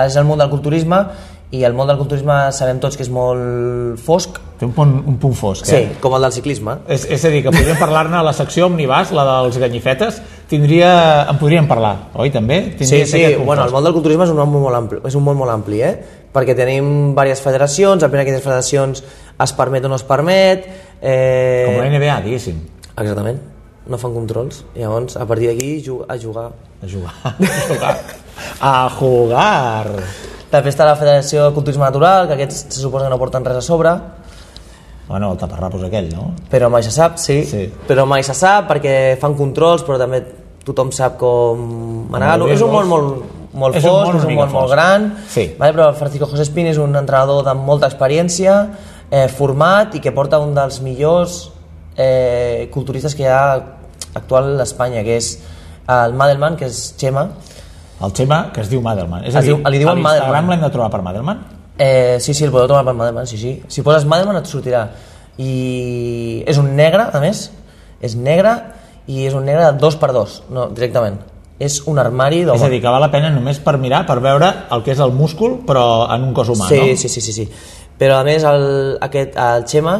[0.00, 1.04] és el món del culturisme
[1.54, 5.16] i el món del culturisme sabem tots que és molt fosc Té un punt, un
[5.22, 5.96] punt fosc, sí, eh?
[6.02, 9.10] com el del ciclisme És, és a dir, que podríem parlar-ne a la secció Omnibus,
[9.16, 10.90] la dels ganyifetes, tindria,
[11.30, 12.72] en podríem parlar, oi, també?
[12.74, 15.14] sí, Tindria sí, punt bueno, el món del culturisme és un món molt ampli, és
[15.16, 15.92] un món molt ampli eh?
[16.34, 19.04] perquè tenim diverses federacions depèn d'aquestes federacions
[19.46, 20.66] es permet o no es permet
[21.00, 21.64] eh...
[21.70, 22.58] Com la NBA, diguéssim.
[22.96, 23.40] exactament
[23.90, 25.70] no fan controls llavors a partir d'aquí
[26.06, 27.12] a jugar A jugar.
[27.30, 27.96] A jugar.
[28.60, 29.86] A jugar.
[30.50, 33.58] també està la Federació de Culturisme Natural que aquests se suposa que no porten res
[33.60, 33.92] a sobre
[35.10, 36.28] Bueno, el taparrapos aquell, no?
[36.50, 37.64] però mai se sap, sí, Sí.
[37.88, 40.20] però mai se sap perquè fan controls però també
[40.70, 44.34] tothom sap com Com és un món molt, molt És un fosc, món és un
[44.38, 45.48] món molt gran Sí.
[45.58, 45.72] vale?
[45.74, 48.68] però el Francisco José Espín és un entrenador de molta experiència
[49.10, 51.50] eh, format i que porta un dels millors
[51.96, 53.54] eh, culturistes que hi ha
[54.14, 55.32] actual a Espanya que és
[55.90, 57.28] el Madelman, que és Xema
[58.00, 59.24] El Xema, que es diu Madelman.
[59.28, 60.50] És a dir, diu- li diuen a l'Instagram Madelman.
[60.54, 61.40] l'hem de trobar per Madelman?
[61.76, 63.62] Eh, sí, sí, el podeu trobar per Madelman, sí, sí.
[63.68, 64.86] Si poses Madelman et sortirà.
[65.38, 67.50] I és un negre, a més,
[68.00, 68.54] és negre
[69.08, 71.18] i és un negre de dos per dos, no, directament.
[71.60, 72.56] És un armari d'home.
[72.56, 75.00] És a dir, que val la pena només per mirar, per veure el que és
[75.00, 76.96] el múscul, però en un cos humà, sí, no?
[76.96, 77.48] sí, sí, sí, sí.
[78.00, 79.98] Però a més el, aquest, el Xema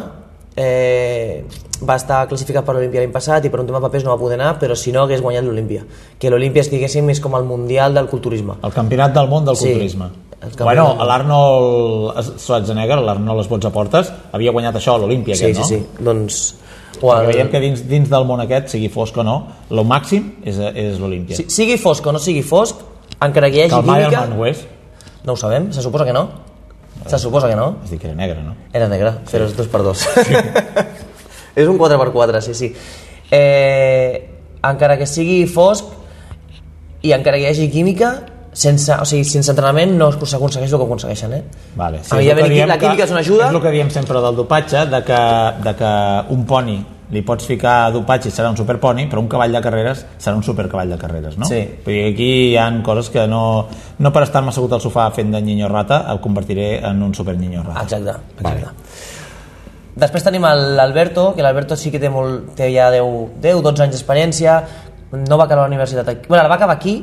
[0.55, 1.43] eh,
[1.87, 4.17] va estar classificat per l'Olimpia l'any passat i per un tema de papers no va
[4.17, 5.85] poder anar, però si no hagués guanyat l'Olimpia.
[6.17, 8.57] Que l'Olimpia, diguéssim, és com el Mundial del culturisme.
[8.65, 10.09] El campionat del món del Sí, culturisme.
[10.57, 15.61] Bueno, l'Arnold Schwarzenegger, l'Arnold Les Bots a Portes, havia guanyat això a l'Olimpia, Sí, aquest,
[15.67, 15.85] sí, no?
[15.85, 16.03] sí.
[16.09, 16.41] Doncs...
[16.99, 19.37] O el, veiem que dins, dins del món aquest, sigui fosc o no,
[19.71, 21.39] el màxim és, és l'Olimpia.
[21.39, 22.83] si, sigui fosc o no sigui fosc,
[23.21, 24.27] encara que hi que hagi el química...
[24.51, 24.67] És,
[25.23, 26.29] No ho sabem, se suposa que no.
[27.05, 27.77] Se suposa que no.
[27.83, 28.55] és dir, que era negre, no?
[28.73, 30.01] Era negre, però és dos per dos.
[31.61, 32.71] és un 4x4, sí, sí.
[33.31, 34.29] Eh,
[34.65, 35.93] encara que sigui fosc
[37.05, 38.11] i encara que hi hagi química,
[38.51, 41.43] sense, o sigui, sense entrenament no s'aconsegueix el que aconsegueixen, eh?
[41.75, 43.47] Vale, A ja el que la química és una ajuda.
[43.47, 45.21] És el que diem sempre del dopatge, de que,
[45.63, 45.93] de que
[46.35, 46.79] un poni
[47.11, 50.43] li pots ficar dopatge i serà un superponi, però un cavall de carreres serà un
[50.43, 51.47] supercavall de carreres, no?
[51.47, 51.59] Sí.
[51.85, 53.67] Vull dir, aquí hi ha coses que no,
[53.99, 57.37] no per estar-me assegut al sofà fent de niño rata el convertiré en un super
[57.37, 57.83] niño rata.
[57.83, 58.47] Exacte, exacte.
[58.47, 58.77] Vale.
[60.01, 63.97] Després tenim l'Alberto, que l'Alberto sí que té, molt, té ja 10, 10 12 anys
[63.97, 64.55] d'experiència,
[65.11, 67.01] no va acabar la universitat aquí, bueno, la va acabar aquí,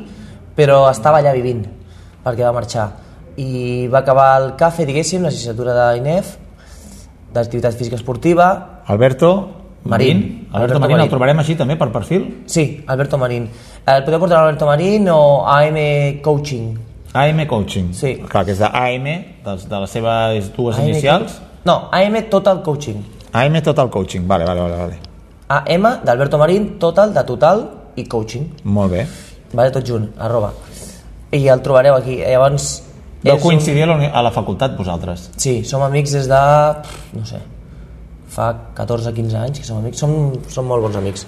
[0.59, 1.63] però estava allà vivint,
[2.25, 2.89] perquè va marxar.
[3.39, 6.33] I va acabar el CAFE, diguéssim, la llicenciatura d'INEF,
[7.31, 8.49] d'activitat física esportiva,
[8.87, 9.31] Alberto
[9.85, 10.17] Marín.
[10.19, 10.47] Marín.
[10.51, 11.11] Alberto, Alberto Marín, el Marín.
[11.13, 12.25] trobarem així també per perfil?
[12.45, 13.47] sí, Alberto Marín.
[13.85, 15.77] El podeu portar Alberto Marín o AM
[16.21, 16.75] Coaching.
[17.13, 17.93] AM Coaching.
[17.93, 18.17] Sí.
[18.27, 19.07] Clar, que és d'AM,
[19.45, 21.39] de, de les seves dues AM inicials.
[21.65, 22.99] No, AM Total Coaching.
[23.31, 24.75] AM Total Coaching, vale, vale, vale.
[24.75, 24.99] vale.
[25.47, 28.51] AM d'Alberto Marín, Total, de Total i Coaching.
[28.63, 29.07] Molt bé.
[29.53, 30.53] Vale, tot junt, arroba.
[31.31, 32.17] I el trobareu aquí.
[32.21, 32.83] Llavors...
[33.23, 35.29] Vau és un- coincidir a la, uni- a la facultat vosaltres?
[35.37, 36.41] Sí, som amics des de...
[37.17, 37.41] no sé,
[38.31, 40.13] fa 14-15 anys que som amics, som,
[40.47, 41.25] som molt bons amics.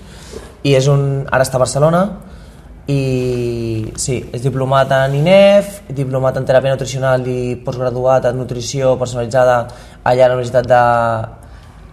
[0.63, 1.25] I és un...
[1.31, 2.03] ara està a Barcelona
[2.87, 9.59] i sí, és diplomat en INEF, diplomat en teràpia nutricional i postgraduat en nutrició personalitzada
[10.03, 10.81] allà a la Universitat de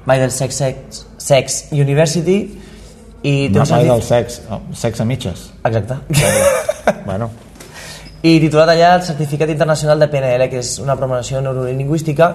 [0.08, 2.38] Middlesex Sex, Sex University
[3.22, 5.50] I té un paella del sex, oh, sex a mitges.
[5.66, 5.98] Exacte.
[7.08, 7.30] bueno,
[8.22, 12.32] I titulat allà el Certificat Internacional de PNL, que és una programació neurolingüística,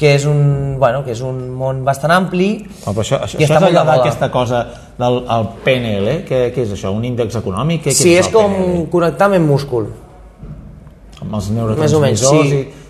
[0.00, 2.48] que és un, bueno, que és un món bastant ampli
[2.86, 4.62] Oh, però això, això, i això està és allò d'aquesta cosa
[4.98, 6.94] del el PNL, què, què és això?
[6.96, 7.84] Un índex econòmic?
[7.84, 8.88] Què, què Sí, és el com PNL?
[8.94, 9.90] connectar amb el múscul.
[11.20, 12.62] Amb els Més o menys, neurotransmissors sí.
[12.62, 12.80] i...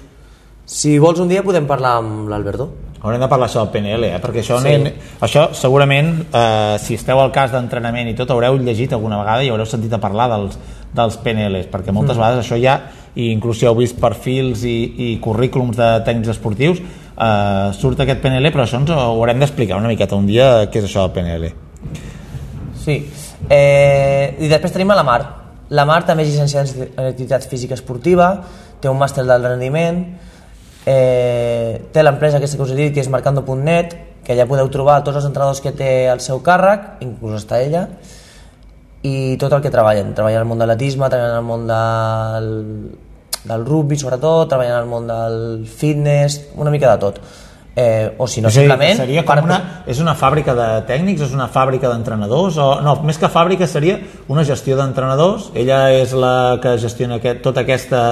[0.73, 2.71] Si vols un dia podem parlar amb l'Alberto.
[3.03, 4.19] Haurem de parlar això del PNL, eh?
[4.23, 4.77] perquè això, Sí.
[4.85, 4.93] sí.
[5.21, 9.49] això segurament, eh, si esteu al cas d'entrenament i tot, haureu llegit alguna vegada i
[9.51, 10.57] haureu sentit a parlar dels,
[10.95, 12.21] dels PNLs, perquè moltes Mm.
[12.21, 12.77] vegades això ja,
[13.17, 18.21] i inclús si heu vist perfils i, i currículums de tècnics esportius, eh, surt aquest
[18.23, 21.11] PNL, però això ens ho haurem d'explicar una miqueta un dia què és això del
[21.13, 21.53] PNL.
[22.85, 22.97] Sí.
[23.51, 25.21] Eh, I després tenim a la Mar.
[25.71, 28.43] La Mar també és llicenciada en activitat física esportiva,
[28.81, 30.05] té un màster del rendiment,
[30.87, 35.03] eh, té l'empresa aquesta que us he dit, que és marcando.net, que allà podeu trobar
[35.03, 37.87] tots els entrenadors que té al seu càrrec, inclús està ella,
[39.03, 40.13] i tot el que treballen.
[40.15, 42.51] Treballen al món de l'atisme, treballen al món del,
[43.51, 47.23] del rugby, sobretot, treballen al món del fitness, una mica de tot.
[47.75, 48.99] Eh, o si no, que simplement...
[49.01, 49.57] seria com una,
[49.89, 53.95] és una fàbrica de tècnics, és una fàbrica d'entrenadors o, no, més que fàbrica seria
[54.29, 58.03] una gestió d'entrenadors ella és la que gestiona aquest, tot, aquesta,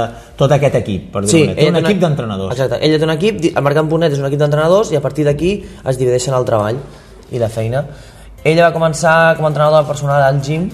[0.41, 3.45] tot aquest equip per dir-ho sí, té un equip d'entrenadors Exacte, ella té un equip,
[3.53, 6.81] el Mercant.net és un equip d'entrenadors i a partir d'aquí es divideixen el treball
[7.31, 7.85] i la feina.
[8.45, 10.71] Ella va començar com a entrenadora personal al gym,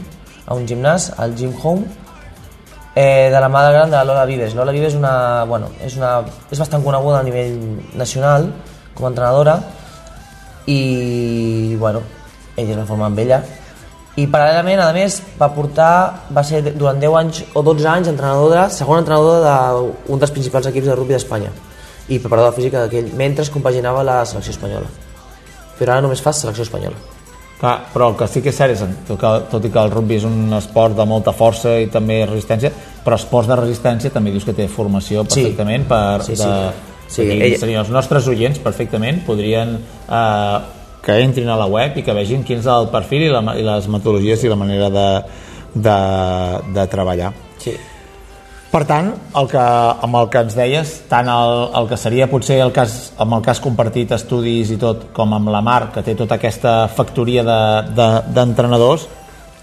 [0.46, 1.84] a un gimnàs, al Gym Home,
[2.94, 4.54] eh, de la mà de gran de la Lola Vives.
[4.54, 6.20] Lola Vives una, bueno, és, una,
[6.50, 7.58] és bastant coneguda a nivell
[7.98, 8.48] nacional
[8.96, 9.60] com a entrenadora
[10.66, 12.02] i bueno,
[12.56, 13.42] ella es va formar amb ella
[14.16, 15.88] i paral·lelament, a més, va portar,
[16.32, 20.88] va ser durant 10 anys o 12 anys entrenadora, segona entrenadora d'un dels principals equips
[20.88, 21.50] de rugby d'Espanya
[22.08, 24.88] i preparadora física d'aquell, mentre compaginava la selecció espanyola.
[25.76, 26.96] Però ara només fa selecció espanyola.
[27.60, 28.82] Clar, però el que sí que és cert és
[29.20, 32.72] que, tot i que el rugby és un esport de molta força i també resistència,
[33.04, 35.42] però esports de resistència també dius que té formació Sí.
[35.42, 36.42] perfectament per, Sí, sí.
[36.42, 40.58] de, Sí, de, ella- serien els nostres oients perfectament podrien eh,
[41.06, 43.62] que entrin a la web i que vegin quin és el perfil i, la, i
[43.62, 45.08] les metodologies i la manera de,
[45.74, 45.98] de,
[46.74, 47.76] de treballar Sí.
[48.72, 49.60] per tant, el que,
[50.04, 53.44] amb el que ens deies, tant el, el que seria potser el cas, amb el
[53.46, 57.94] cas compartit estudis i tot, com amb la Mar, que té tota aquesta factoria d'entrenadors,
[57.96, 59.06] de, d'entrenadors,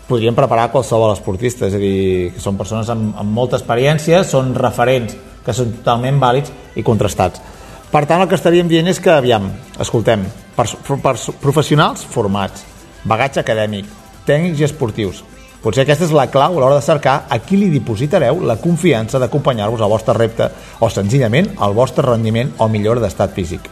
[0.08, 4.56] podrien preparar qualsevol esportista, és a dir, que són persones amb, amb molta experiència, són
[4.58, 5.14] referents
[5.46, 7.42] que són totalment vàlids i contrastats.
[7.92, 10.26] Per tant, el que estaríem dient és que, aviam, escoltem,
[10.56, 12.66] pers pers professionals formats,
[13.06, 13.86] bagatge acadèmic,
[14.26, 15.24] tècnics i esportius,
[15.64, 19.20] Potser aquesta és la clau a l'hora de cercar a qui li dipositareu la confiança
[19.22, 20.50] d'acompanyar-vos al vostre repte
[20.84, 23.70] o senzillament al vostre rendiment o millora d'estat físic.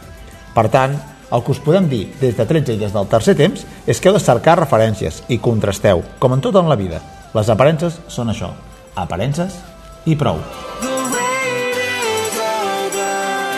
[0.56, 0.96] Per tant,
[1.32, 4.08] el que us podem dir des de 13 i des del tercer temps és que
[4.08, 7.02] heu de cercar referències i contrasteu, com en tot en la vida.
[7.36, 8.54] Les aparences són això,
[8.96, 9.60] aparences
[10.08, 10.40] i prou.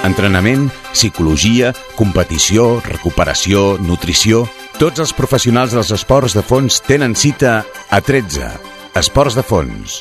[0.05, 4.45] Entrenament, psicologia, competició, recuperació, nutrició...
[4.75, 7.61] Tots els professionals dels esports de fons tenen cita
[7.95, 8.49] a 13.
[8.99, 10.01] Esports de fons.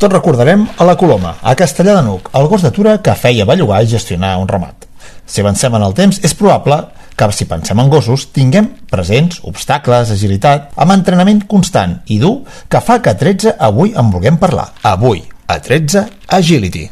[0.00, 3.82] Tots recordarem a la Coloma, a Castellà de Nuc, el gos d'atura que feia bellugar
[3.84, 4.88] i gestionar un ramat.
[5.28, 6.80] Si avancem en el temps, és probable
[7.14, 12.40] que si pensem en gossos tinguem presents obstacles, agilitat, amb entrenament constant i dur
[12.72, 14.72] que fa que a 13 avui en vulguem parlar.
[14.82, 16.08] Avui, a 13,
[16.40, 16.88] Agility.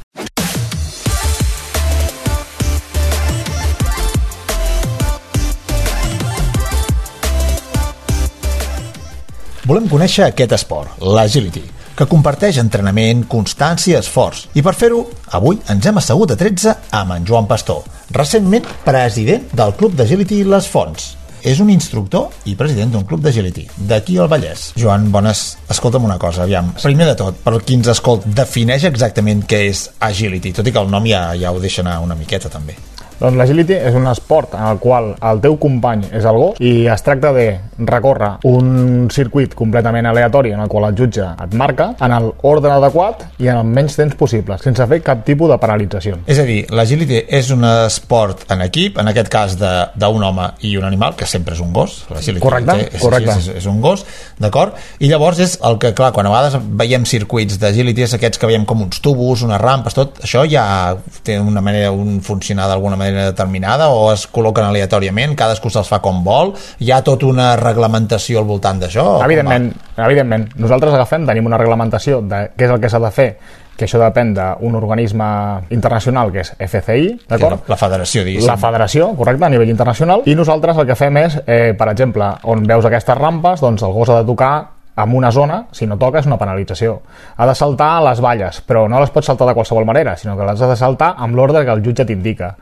[9.63, 11.61] Volem conèixer aquest esport, l'agility,
[11.95, 14.49] que comparteix entrenament, constància i esforç.
[14.59, 15.05] I per fer-ho,
[15.39, 20.41] avui ens hem assegut a 13 amb en Joan Pastor, recentment president del Club d'Agility
[20.51, 21.13] Les Fonts.
[21.47, 24.73] És un instructor i president d'un club d'agility, d'aquí al Vallès.
[24.79, 25.45] Joan, bones.
[25.71, 26.75] Escolta'm una cosa, aviam.
[26.83, 30.83] Primer de tot, per qui ens escolt, defineix exactament què és agility, tot i que
[30.83, 32.75] el nom ja, ja ho deixa anar una miqueta, també.
[33.23, 36.89] Doncs l'agility és un esport en el qual el teu company és el gos i
[36.91, 37.45] es tracta de
[37.79, 43.23] recórrer un circuit completament aleatori en el qual el jutge et marca en l'ordre adequat
[43.39, 46.19] i en el menys temps possible, sense fer cap tipus de penalització.
[46.27, 50.49] És a dir, l'agility és un esport en equip, en aquest cas de- d'un home
[50.67, 52.01] i un animal, que sempre és un gos.
[52.43, 53.39] Correcte, és, correcte.
[53.39, 54.05] És, és un gos,
[54.39, 54.75] d'acord?
[54.99, 58.47] I llavors és el que, clar, quan a vegades veiem circuits d'agility, és aquests que
[58.51, 62.97] veiem com uns tubos, unes rampes, tot això ja té una manera, un funcionar d'alguna
[62.97, 67.53] manera determinada o es col·loquen aleatòriament, cadascú se'ls fa com vol, hi ha tota una
[67.61, 69.07] reglamentació al voltant d'això?
[69.27, 70.49] Evidentment, evidentment.
[70.63, 73.29] Nosaltres agafem, tenim una reglamentació de què és el que s'ha de fer,
[73.77, 75.29] que això depèn d'un organisme
[75.75, 77.65] internacional que és FCI, d'acord?
[77.65, 78.51] la, la federació, diguéssim.
[78.51, 82.29] La federació, correcte, a nivell internacional, i nosaltres el que fem és, eh, per exemple,
[82.53, 84.55] on veus aquestes rampes, doncs el gos ha de tocar
[84.97, 87.01] en una zona, si no toca és una penalització.
[87.37, 90.37] Ha de saltar a les valles, però no les pots saltar de qualsevol manera, sinó
[90.37, 92.55] que les has de saltar amb l'ordre que el jutge t'indica.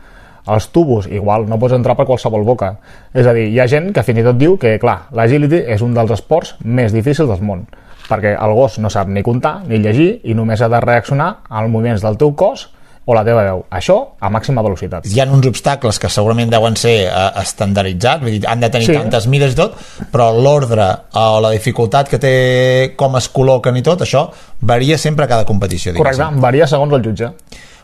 [0.50, 2.72] Els tubos, igual, no pots entrar per qualsevol boca.
[3.14, 5.82] És a dir, hi ha gent que fins i tot diu que, clar, l'agility és
[5.86, 7.66] un dels esports més difícils del món,
[8.10, 11.70] perquè el gos no sap ni comptar ni llegir i només ha de reaccionar als
[11.70, 12.68] moviments del teu cos
[13.10, 13.62] o la teva veu.
[13.74, 15.06] Això a màxima velocitat.
[15.08, 18.86] Hi ha uns obstacles que segurament deuen ser eh, estandarditzats, vull dir, han de tenir
[18.90, 18.94] Sí.
[18.98, 19.74] tantes mides i tot,
[20.12, 24.26] però l'ordre o la dificultat que té com es col·loquen i tot, això
[24.60, 25.94] varia sempre a cada competició.
[25.96, 27.32] Correcte, varia segons el jutge.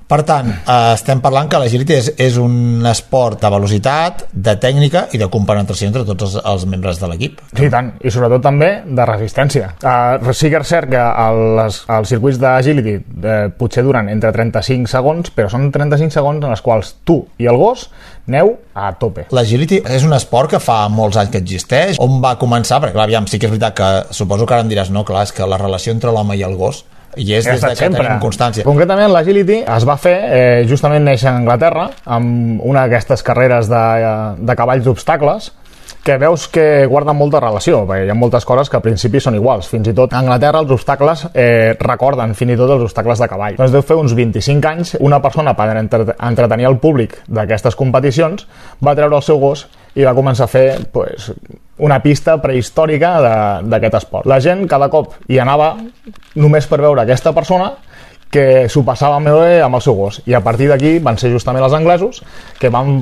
[0.07, 5.07] Per tant, eh, estem parlant que l'agility és, és un esport de velocitat, de tècnica
[5.17, 7.41] i de compenetració entre tots els, els membres de l'equip.
[7.51, 7.91] Sí, i tant.
[7.99, 9.73] I sobretot també de resistència.
[9.83, 14.31] Uh, sí que és cert que el, les, els circuits d'agility eh, potser duren entre
[14.37, 17.89] 35 segons, però són 35 segons en els quals tu i el gos
[18.31, 19.27] neu a tope.
[19.35, 21.99] L'agility és un esport que fa molts anys que existeix.
[22.03, 22.79] On va començar?
[22.79, 25.27] Perquè, clar, aviam, sí que és veritat que suposo que ara em diràs, no, clar,
[25.27, 26.85] és que la relació entre l'home i el gos
[27.17, 28.65] i és des de que tenim constància.
[28.67, 33.85] Concretament, l'agility es va fer, eh, justament neix a Anglaterra, amb una d'aquestes carreres de,
[34.39, 35.53] de cavalls d'obstacles,
[36.07, 39.35] que veus que guarden molta relació, perquè hi ha moltes coses que al principi són
[39.35, 39.67] iguals.
[39.73, 43.27] Fins i tot a Anglaterra els obstacles eh, recorden fins i tot els obstacles de
[43.33, 43.59] cavall.
[43.59, 48.47] Doncs deu fer uns 25 anys, una persona per entre entretenir el públic d'aquestes competicions
[48.79, 51.33] va treure el seu gos i va començar a fer pues,
[51.79, 53.11] una pista prehistòrica
[53.67, 54.29] d'aquest esport.
[54.29, 55.75] La gent cada cop hi anava
[56.41, 57.73] només per veure aquesta persona
[58.33, 61.31] que s'ho passava molt bé amb el seu gos i a partir d'aquí van ser
[61.31, 62.23] justament els anglesos
[62.59, 62.99] que van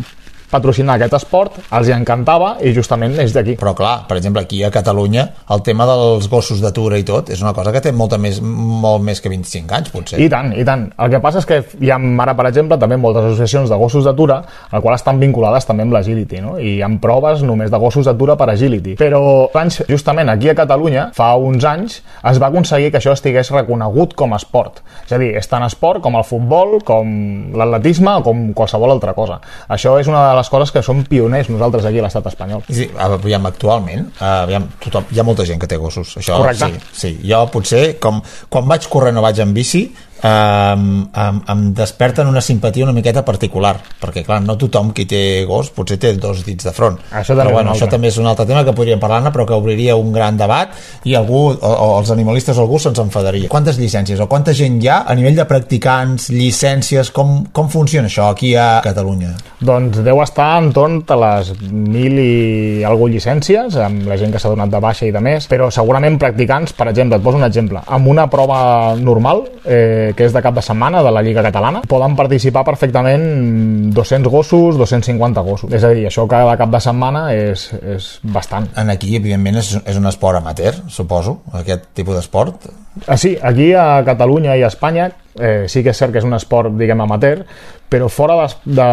[0.54, 3.58] patrocinar aquest esport, els hi encantava i justament és d'aquí.
[3.60, 7.42] Però clar, per exemple, aquí a Catalunya el tema dels gossos d'atura i tot és
[7.42, 10.20] una cosa que té molta més, molt més que 25 anys, potser.
[10.22, 10.86] I tant, i tant.
[11.00, 14.06] El que passa és que hi ha ara, per exemple, també moltes associacions de gossos
[14.06, 14.40] d'atura,
[14.70, 16.56] al qual estan vinculades també amb l'agility, no?
[16.58, 18.94] I ha proves només de gossos d'atura per agility.
[19.00, 22.00] Però anys, justament aquí a Catalunya, fa uns anys,
[22.30, 24.82] es va aconseguir que això estigués reconegut com a esport.
[25.04, 27.10] És a dir, és tant esport com el futbol, com
[27.56, 29.40] l'atletisme o com qualsevol altra cosa.
[29.68, 32.64] Això és una de les coses que som pioners nosaltres aquí a l'estat espanyol.
[32.68, 36.80] Sí, aviam, actualment aviam, tothom, hi ha molta gent que té gossos això, Correcte.
[36.92, 37.12] sí, sí.
[37.30, 39.86] jo potser com, quan vaig corrent o vaig en bici
[40.22, 45.44] eh, em, em desperten una simpatia una miqueta particular perquè clar, no tothom qui té
[45.48, 46.98] gos potser té dos dits de front.
[47.12, 49.96] Això però bueno, això també és un altre tema que podríem parlar-ne però que obriria
[49.96, 53.48] un gran debat i algú, o, o els animalistes o algú se'ns enfadaria.
[53.52, 57.10] Quantes llicències o quanta gent hi ha a nivell de practicants, llicències?
[57.14, 59.34] Com, com funciona això aquí a Catalunya?
[59.64, 64.52] Doncs deu estar entorn de les mil i algú llicències, amb la gent que s'ha
[64.52, 67.80] donat de baixa i de més, però segurament practicants, per exemple, et poso un exemple,
[67.86, 68.58] amb una prova
[68.98, 73.90] normal, eh, que és de cap de setmana de la Lliga Catalana, poden participar perfectament
[73.96, 75.72] 200 gossos, 250 gossos.
[75.72, 78.68] És a dir, això cada cap de setmana és, és bastant.
[78.80, 82.68] En aquí, evidentment, és, és un esport amateur, suposo, aquest tipus d'esport.
[83.06, 86.26] Ah, sí, aquí a Catalunya i a Espanya eh, sí que és cert que és
[86.26, 87.42] un esport, diguem, amateur,
[87.90, 88.88] però fora de, de,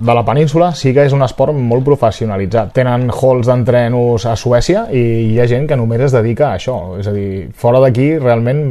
[0.00, 2.72] de la península sí que és un esport molt professionalitzat.
[2.76, 6.78] Tenen halls d'entrenos a Suècia i hi ha gent que només es dedica a això.
[7.00, 8.64] És a dir, fora d'aquí, realment,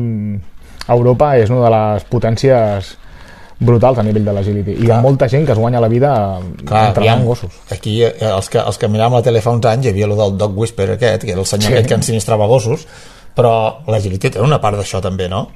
[0.89, 2.97] Europa és una de les potències
[3.63, 4.75] brutals a nivell de l'agility.
[4.81, 6.11] I hi ha molta gent que es guanya la vida
[6.65, 7.53] Clar, entrenant aviam, gossos.
[7.71, 10.17] Aquí, eh, els que, els que miràvem la tele fa uns anys, hi havia el
[10.19, 11.67] del Dog Whisper aquest, que era el senyor Sí.
[11.67, 11.73] sí.
[11.73, 12.87] aquest que ensinistrava gossos,
[13.35, 13.53] però
[13.87, 15.47] l'agility té una part d'això també, no?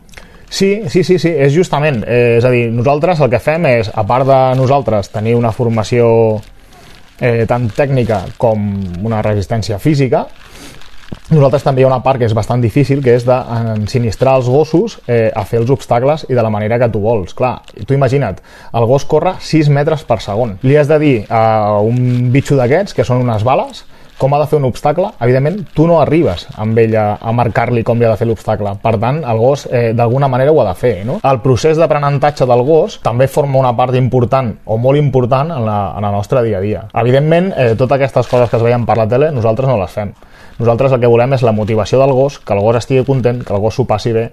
[0.49, 2.03] Sí, sí, sí, sí, és justament.
[2.07, 5.51] Eh, és a dir, nosaltres el que fem és, a part de nosaltres tenir una
[5.51, 6.39] formació
[7.19, 8.69] eh, tant tècnica com
[9.03, 10.28] una resistència física,
[11.30, 14.99] nosaltres també hi ha una part que és bastant difícil, que és d'ensinistrar els gossos
[15.08, 17.36] eh, a fer els obstacles i de la manera que tu vols.
[17.38, 18.41] Clar, tu imagina't,
[18.74, 20.58] el gos corre 6 metres per segon.
[20.64, 23.86] Li has de dir a un bitxo d'aquests, que són unes bales,
[24.18, 27.84] com ha de fer un obstacle, evidentment tu no arribes amb ell a, a marcar-li
[27.86, 28.74] com li ha de fer l'obstacle.
[28.82, 30.93] Per tant, el gos eh, d'alguna manera ho ha de fer.
[31.05, 31.20] No?
[31.22, 35.78] El procés d'aprenentatge del gos també forma una part important o molt important en, la,
[35.99, 36.88] en el nostre dia a dia.
[36.97, 40.16] Evidentment, eh, totes aquestes coses que es veien per la tele, nosaltres no les fem.
[40.58, 43.53] Nosaltres el que volem és la motivació del gos, que el gos estigui content, que
[43.53, 44.26] el gos s'ho passi bé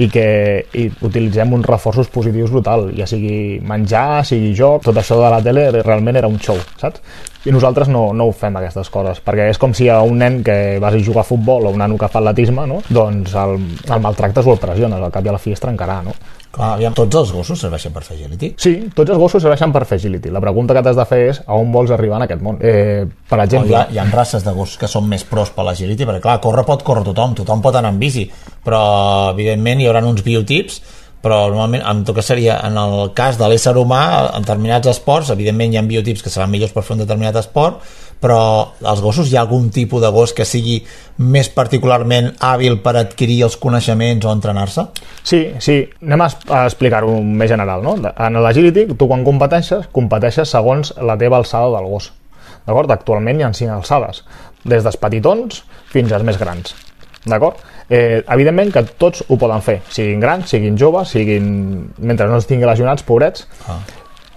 [0.00, 0.26] i que
[0.72, 5.42] i utilitzem uns reforços positius brutal, ja sigui menjar, sigui joc, tot això de la
[5.44, 7.04] tele realment era un show, saps?
[7.46, 10.40] I nosaltres no, no ho fem aquestes coses, perquè és com si a un nen
[10.46, 12.80] que vas a jugar a futbol o un nano que fa atletisme, no?
[12.88, 16.00] doncs el, el maltractes o el pressiones, al cap i a la fi es trencarà,
[16.02, 16.16] no?
[16.56, 18.54] Clar, aviam, tots els gossos serveixen per fer agility?
[18.62, 20.32] Sí, tots els gossos serveixen per fer agility.
[20.32, 22.60] La pregunta que t'has de fer és a on vols arribar en aquest món.
[22.64, 25.66] Eh, per exemple, hi, ha, hi ha races de gossos que són més pros per
[25.68, 28.24] l'agility, perquè clar, córrer pot córrer tothom, tothom pot anar en bici,
[28.64, 28.80] però
[29.34, 30.80] evidentment hi haurà uns biotips
[31.26, 34.02] però normalment en tot cas seria en el cas de l'ésser humà
[34.36, 37.80] en determinats esports, evidentment hi ha biotips que seran millors per fer un determinat esport
[38.20, 38.38] però
[38.82, 40.78] als gossos hi ha algun tipus de gos que sigui
[41.18, 44.86] més particularment hàbil per adquirir els coneixements o entrenar-se?
[45.22, 46.30] Sí, sí, anem a,
[46.64, 47.96] explicar-ho més general, no?
[48.00, 52.10] En l'agility, tu quan competeixes, competeixes segons la teva alçada del gos.
[52.66, 52.90] D'acord?
[52.90, 54.24] Actualment hi ha cinc alçades,
[54.64, 55.62] des dels petitons
[55.92, 56.74] fins als més grans.
[57.26, 57.60] D'acord?
[57.90, 61.46] Eh, evidentment que tots ho poden fer, siguin grans, siguin joves, siguin...
[61.98, 63.78] mentre no estiguin lesionats, pobrets, Ah.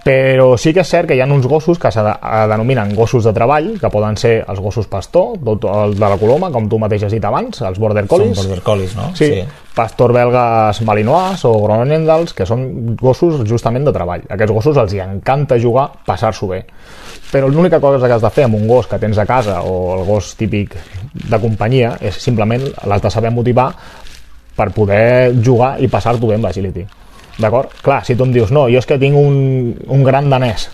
[0.04, 3.26] Però sí que és cert que hi ha uns gossos que se eh, denominen gossos
[3.28, 7.04] de treball, que poden ser els gossos pastor, el de la coloma, com tu mateix
[7.04, 8.32] has dit abans, els border collies.
[8.38, 9.10] Són border collies, no?
[9.18, 9.44] Sí, sí.
[9.76, 14.24] pastor belgues malinois o groenendals, que són gossos justament de treball.
[14.28, 16.62] Aquests gossos els hi encanta jugar, passar-s'ho bé.
[17.30, 19.98] Però l'única cosa que has de fer amb un gos que tens a casa o
[19.98, 20.74] el gos típic
[21.12, 23.68] de companyia és simplement l'has de saber motivar
[24.56, 26.86] per poder jugar i passar-t'ho bé amb l'agility.
[27.40, 27.72] D'acord?
[27.82, 30.68] Clar, si tu em dius, no, jo és que tinc un, un gran danès,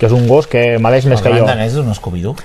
[0.00, 1.46] que és un gos que medeix més el que gran jo.
[1.50, 1.90] danès és un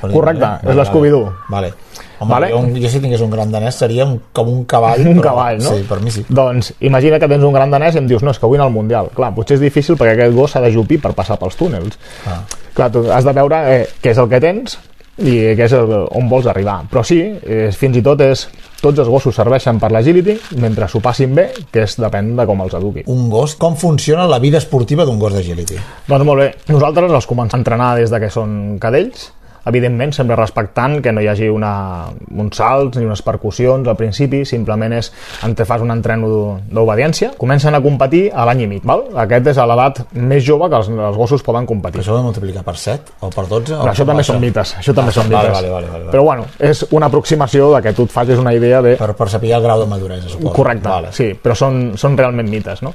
[0.10, 0.72] dir-ho Correcte, bé.
[0.72, 1.30] és l'Scooby-Doo.
[1.50, 1.74] Vale.
[2.20, 2.50] Home, Vale.
[2.52, 5.02] jo, jo si tingués un gran danès seria un, com un cavall.
[5.08, 5.76] un però- cavall, no?
[5.76, 6.26] Sí, per mi sí.
[6.30, 8.68] Doncs imagina que tens un gran danès i em dius, no, és que vull anar
[8.68, 9.10] al Mundial.
[9.16, 11.98] Clar, potser és difícil perquè aquest gos s'ha de jupir per passar pels túnels.
[12.28, 12.42] Ah.
[12.76, 14.78] Clar, tu has de veure eh, què és el que tens
[15.24, 16.82] i què és el, on vols arribar.
[16.92, 18.46] Però sí, eh, fins i tot és
[18.82, 22.66] tots els gossos serveixen per l'agility mentre s'ho passin bé, que és depèn de com
[22.66, 23.06] els eduqui.
[23.12, 25.80] Un gos, com funciona la vida esportiva d'un gos d'agility?
[26.10, 29.30] Doncs molt bé, nosaltres els comencem a entrenar des de que són cadells,
[29.66, 34.44] evidentment sempre respectant que no hi hagi una, uns salts ni unes percussions al principi,
[34.46, 35.12] simplement és
[35.46, 37.34] en te fas un entreno d'obediència.
[37.38, 39.06] Comencen a competir a l'any i mig, val?
[39.26, 42.00] Aquest és a l'edat més jove que els, els gossos poden competir.
[42.00, 43.74] Però això ho de multiplicar per 7 o per 12?
[43.82, 45.52] Però això també són mites, això també Ah, són mites.
[45.54, 46.12] Vale, vale, vale, vale.
[46.12, 48.96] Però bueno, és una aproximació de que tu et facis una idea de...
[49.00, 50.54] Per, per saber el grau de maduresa, suposo.
[50.56, 51.12] Correcte, Vale.
[51.16, 52.94] sí, però són, són realment mites, no?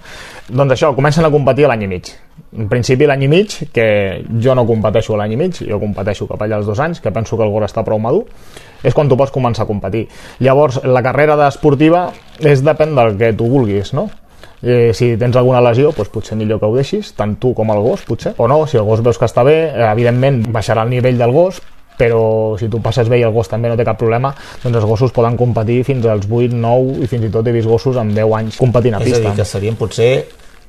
[0.49, 2.11] Doncs això, comencen a competir a l'any i mig.
[2.51, 3.85] En principi l'any i mig, que
[4.43, 7.39] jo no competeixo l'any i mig, jo competeixo cap allà als dos anys, que penso
[7.39, 8.25] que el gos està prou madur,
[8.83, 10.09] és quan tu pots començar a competir.
[10.43, 12.09] Llavors, la carrera esportiva
[12.41, 14.09] és depèn del que tu vulguis, no?
[14.63, 17.81] Eh, si tens alguna lesió, doncs potser millor que ho deixis, tant tu com el
[17.81, 18.35] gos, potser.
[18.37, 21.33] O no, si el gos veus que està bé, eh, evidentment baixarà el nivell del
[21.33, 21.63] gos,
[22.01, 24.33] però si tu passes bé i el gos també no té cap problema,
[24.63, 27.69] doncs els gossos poden competir fins als 8, 9 i fins i tot he vist
[27.69, 29.25] gossos amb 10 anys competint a És a pista.
[29.29, 30.13] dir, que serien potser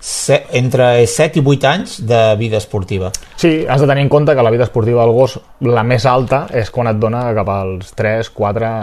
[0.02, 3.12] se, entre 7 i 8 anys de vida esportiva.
[3.38, 6.48] Sí, has de tenir en compte que la vida esportiva del gos, la més alta,
[6.58, 8.74] és quan et dona cap als 3, 4,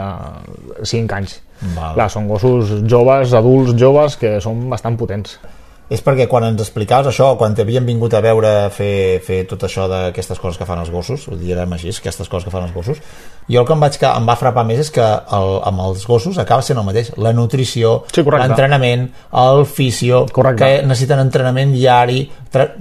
[0.86, 1.40] 5 anys.
[1.74, 1.96] Val.
[1.98, 5.40] Clar, són gossos joves, adults joves, que són bastant potents.
[5.88, 9.86] És perquè quan ens explicaves això, quan t'havien vingut a veure fer, fer tot això
[9.88, 13.00] d'aquestes coses que fan els gossos, ho direm així, aquestes coses que fan els gossos,
[13.48, 16.04] jo el que em, vaig, que em va frapar més és que el, amb els
[16.04, 17.14] gossos acaba sent el mateix.
[17.16, 19.06] La nutrició, Sí, l'entrenament,
[19.44, 20.60] el fisio, Correcte.
[20.60, 22.26] que necessiten entrenament diari,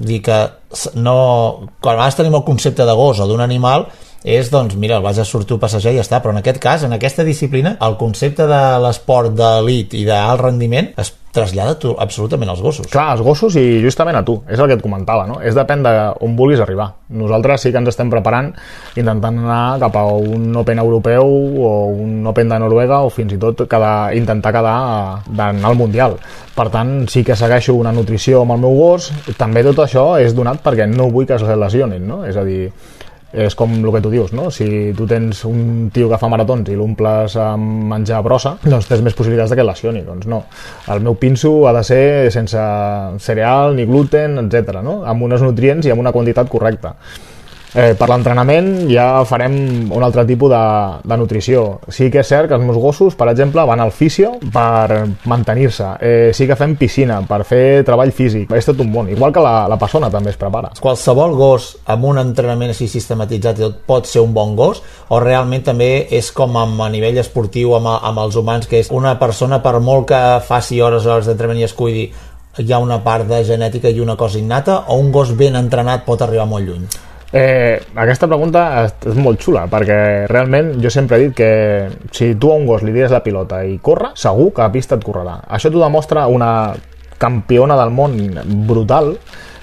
[0.03, 0.41] dir que
[0.99, 1.15] no...
[1.79, 3.87] Quan a vegades tenim el concepte de gos o d'un animal,
[4.27, 6.59] és, doncs, mira, el vas a sortir a passejar i ja està, però en aquest
[6.59, 11.93] cas, en aquesta disciplina, el concepte de l'esport d'elit i d'alt rendiment es trasllada tu,
[12.01, 12.89] absolutament als gossos.
[12.91, 15.39] Clar, els gossos i justament a tu, és el que et comentava, no?
[15.45, 16.89] És depèn d'on vulguis arribar.
[17.17, 18.49] Nosaltres sí que ens estem preparant
[18.97, 21.29] intentant anar cap a un Open europeu
[21.63, 24.77] o un Open de Noruega o fins i tot quedar, intentar quedar
[25.29, 26.17] d'anar al Mundial.
[26.57, 29.11] Per tant, sí que segueixo una nutrició amb el meu gos.
[29.37, 32.23] També tot això és donat perquè no vull que es lesionin, no?
[32.25, 32.71] És a dir,
[33.33, 34.47] és com el que tu dius, no?
[34.53, 39.03] Si tu tens un tio que fa maratons i l'omples amb menjar brossa, doncs tens
[39.03, 40.03] més possibilitats de que lesioni.
[40.07, 40.43] Doncs no.
[40.93, 42.61] El meu pinso ha de ser sense
[43.23, 44.79] cereal ni gluten, etc.
[44.83, 45.01] no?
[45.05, 46.95] Amb uns nutrients i amb una quantitat correcta.
[47.75, 50.63] Eh, per l'entrenament ja farem un altre tipus de,
[51.03, 51.65] de nutrició.
[51.91, 55.89] Sí que és cert que els meus gossos, per exemple, van al fisio per mantenir-se.
[55.99, 58.51] Eh, sí que fem piscina per fer treball físic.
[58.55, 59.11] És tot un món.
[59.11, 60.71] Igual que la, la persona també es prepara.
[60.79, 65.65] qualsevol gos amb un entrenament així sistematitzat tot pot ser un bon gos o realment
[65.67, 69.61] també és com amb, a nivell esportiu amb, amb els humans que és una persona
[69.63, 72.07] per molt que faci hores i hores d'entrenament i es cuidi
[72.57, 76.05] hi ha una part de genètica i una cosa innata o un gos ben entrenat
[76.05, 76.87] pot arribar molt lluny
[77.33, 81.49] Eh, aquesta pregunta és, molt xula perquè realment jo sempre he dit que
[82.15, 84.95] si tu a un gos li dires la pilota i corre, segur que a pista
[84.95, 85.41] et correrà.
[85.51, 86.71] Això t'ho demostra una
[87.19, 88.15] campiona del món
[88.69, 89.17] brutal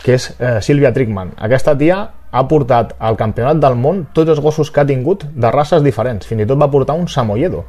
[0.05, 1.31] que és eh, Sílvia Trickman.
[1.41, 2.03] Aquesta tia
[2.35, 6.27] ha portat al campionat del món tots els gossos que ha tingut de races diferents.
[6.27, 7.63] Fins i tot va portar un samoyedo,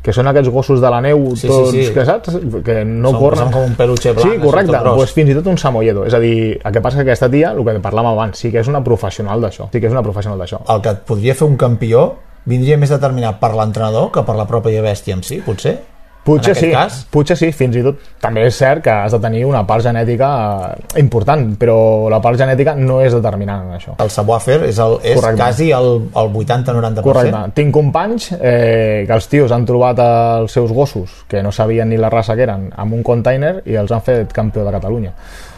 [0.00, 1.88] que són aquests gossos de la neu, Sí, sí, tots, sí.
[1.92, 2.36] que saps?
[2.64, 3.42] Que no Són- corren.
[3.42, 4.78] són com un peluche blanc, Sí, correcte.
[4.94, 6.06] Pues fins i tot un samoyedo.
[6.06, 8.60] És a dir, el que passa que aquesta tia, el que parlàvem abans, sí que
[8.60, 9.68] és una professional d'això.
[9.72, 10.62] Sí que és una professional d'això.
[10.72, 12.14] El que et podria fer un campió
[12.46, 15.80] vindria més determinat per l'entrenador que per la pròpia bèstia en si, potser?
[16.22, 17.00] Potser sí, cas?
[17.10, 20.28] potser sí, fins i tot també és cert que has de tenir una part genètica
[20.70, 21.76] eh, important, però
[22.12, 23.96] la part genètica no és determinant en això.
[23.98, 25.40] El savoir-faire és, el, és Correcte.
[25.42, 27.02] quasi el, el 80-90%.
[27.02, 27.42] Correcte.
[27.58, 31.98] Tinc companys eh, que els tios han trobat els seus gossos, que no sabien ni
[31.98, 35.16] la raça que eren, amb un container i els han fet campió de Catalunya.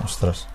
[0.08, 0.46] Ostres,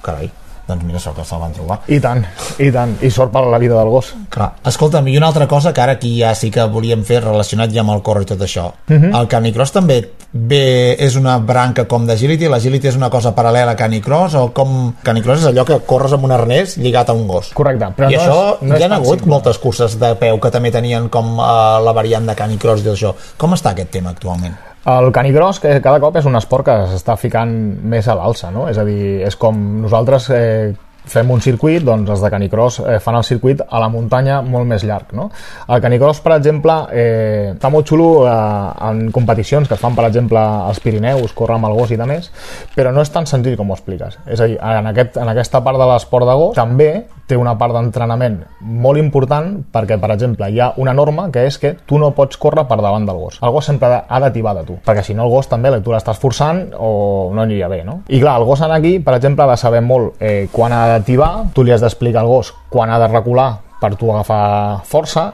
[0.00, 0.32] carai.
[0.68, 1.80] Doncs mira, sort que se'l van trobar.
[1.90, 2.22] I tant,
[2.62, 2.94] i tant.
[3.02, 4.12] I sort per la vida del gos.
[4.30, 4.52] Clar.
[4.70, 7.82] Escolta'm, i una altra cosa que ara aquí ja sí que volíem fer relacionat ja
[7.82, 8.70] amb el corre i tot això.
[8.86, 9.14] Mhm.
[9.18, 9.98] El canicross també
[10.32, 12.48] bé, és una branca com d'agility?
[12.48, 14.34] L'agility és una cosa paral·lela a canicross?
[14.38, 14.94] O com...
[15.02, 17.52] Canicross és allò que corres amb un arnès lligat a un gos.
[17.54, 17.92] Correcte.
[17.96, 19.34] Però I no això, és, no hi ha hagut simple.
[19.34, 22.94] moltes curses de peu que també tenien com uh, la variant de canicross i tot
[22.96, 23.14] això.
[23.36, 24.71] Com està aquest tema actualment?
[24.84, 27.52] El canicross que cada cop és un esport que s'està ficant
[27.86, 28.66] més a l'alça, no?
[28.70, 30.72] És a dir, és com nosaltres eh,
[31.06, 34.66] fem un circuit, doncs els de canicross eh, fan el circuit a la muntanya molt
[34.70, 35.30] més llarg, no?
[35.68, 40.06] El canicross, per exemple, eh, està molt xulo eh, en competicions que es fan, per
[40.08, 42.30] exemple, als Pirineus, córrer amb el gos i de més,
[42.76, 44.18] però no és tan senzill com ho expliques.
[44.26, 46.92] És a dir, en, aquest, en aquesta part de l'esport de gos també
[47.26, 51.56] té una part d'entrenament molt important perquè, per exemple, hi ha una norma que és
[51.58, 53.38] que tu no pots córrer per davant del gos.
[53.42, 55.92] El gos sempre ha de- d'ativar de tu, perquè si no el gos també tu
[55.92, 58.02] l'estàs forçant o no aniria bé, no?
[58.08, 61.48] I clar, el gos aquí, per exemple, ha de saber molt eh, quan ha d'ativar,
[61.54, 65.32] tu li has d'explicar al gos quan ha de recular per tu agafar força,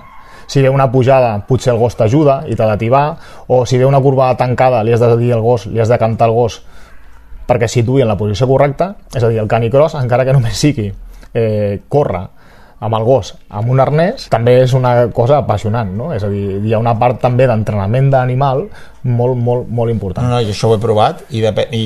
[0.49, 3.05] si ve una pujada potser el gos t'ajuda i t'ha d'ativar,
[3.53, 5.99] o si ve una curva tancada li has de dir al gos, li has de
[6.01, 6.63] cantar al gos
[7.49, 10.89] perquè situï en la posició correcta, és a dir, el canicross, encara que només sigui
[10.89, 12.27] eh, córrer
[12.79, 16.13] amb el gos amb un arnès, també és una cosa apassionant, no?
[16.15, 18.67] És a dir, hi ha una part també d'entrenament d'animal
[19.03, 20.27] molt, molt, molt important.
[20.27, 21.85] No, no, jo això ho he provat i, de, i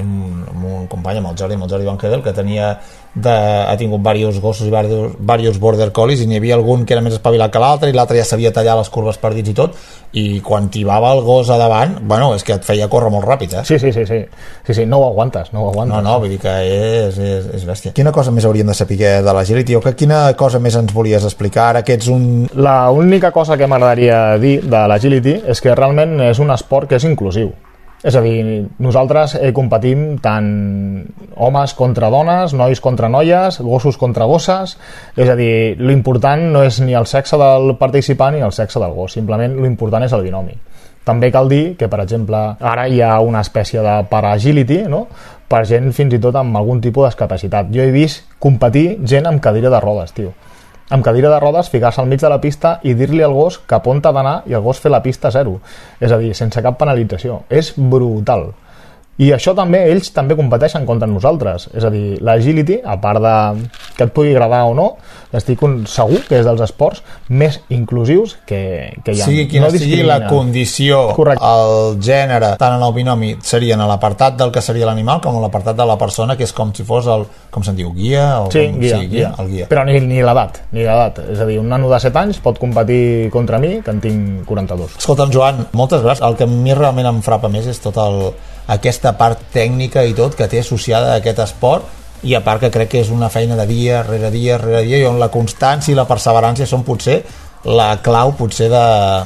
[0.00, 2.76] amb, un company, amb el Jordi, amb el Jordi Van que tenia
[3.14, 6.96] de, ha tingut diversos gossos i diversos, diversos border collies i n'hi havia algun que
[6.96, 9.54] era més espavilat que l'altre i l'altre ja sabia tallar les curves per dits i
[9.54, 9.76] tot
[10.18, 13.54] i quan tibava el gos a davant bueno, és que et feia córrer molt ràpid
[13.60, 13.64] eh?
[13.66, 14.20] Sí, sí, sí, sí,
[14.66, 15.94] sí, sí no ho aguantes, no ho aguantes.
[15.94, 17.94] No, no, vull dir que és, és, és bèstia.
[17.94, 21.26] Quina cosa més hauríem de saber de l'agility o que quina cosa més ens volies
[21.26, 22.48] explicar ara que ets un...
[22.54, 26.98] La única cosa que m'agradaria dir de l'agility és que realment és un esport que
[26.98, 27.52] és inclusiu.
[28.04, 30.48] És a dir, nosaltres eh, competim tant
[31.40, 34.76] homes contra dones, nois contra noies, gossos contra gosses,
[35.16, 38.92] és a dir, l'important no és ni el sexe del participant ni el sexe del
[38.92, 40.52] gos, simplement l'important és el binomi.
[41.04, 45.06] També cal dir que, per exemple, ara hi ha una espècie de paragility, no?
[45.48, 47.72] per gent fins i tot amb algun tipus d'escapacitat.
[47.72, 50.32] Jo he vist competir gent amb cadira de rodes, tio
[50.90, 53.86] amb cadira de rodes ficar-se al mig de la pista i dir-li al gos cap
[53.88, 55.58] on t'ha d'anar i el gos fer la pista zero.
[56.00, 57.42] És a dir, sense cap penalització.
[57.48, 58.50] És brutal.
[59.22, 61.68] I això també, ells també competeixen contra nosaltres.
[61.72, 63.34] És a dir, l'agility, a part de
[63.96, 64.96] que et pugui agradar o no,
[65.32, 69.24] estic un- segur que és dels esports més inclusius que, que hi ha.
[69.24, 71.44] sigui quina no sigui la condició, Correcte.
[71.46, 75.40] el gènere, tant en el binomi serien a l'apartat del que seria l'animal com a
[75.44, 78.40] l'apartat de la persona, que és com si fos el, com se'n diu, guia?
[78.42, 79.30] O Sí, com, guia, sí, guia.
[79.38, 79.68] el guia.
[79.70, 81.20] Però ni, ni l'edat, ni l'edat.
[81.30, 84.44] És a dir, un nano de 7 anys pot competir contra mi, que en tinc
[84.46, 84.98] 42.
[84.98, 86.26] Escolta'm, Joan, moltes gràcies.
[86.26, 88.32] El que a mi realment em frapa més és tota el,
[88.66, 92.70] aquesta part tècnica i tot que té associada a aquest esport i a part que
[92.72, 95.92] crec que és una feina de dia rere dia rere dia i on la constància
[95.92, 97.20] i la perseverança són potser
[97.64, 98.84] la clau potser de,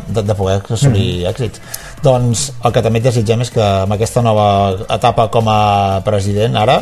[0.08, 1.30] de, de poder assolir mm.
[1.30, 1.62] èxits
[2.02, 4.48] doncs el que també et desitgem és que amb aquesta nova
[4.94, 6.80] etapa com a president ara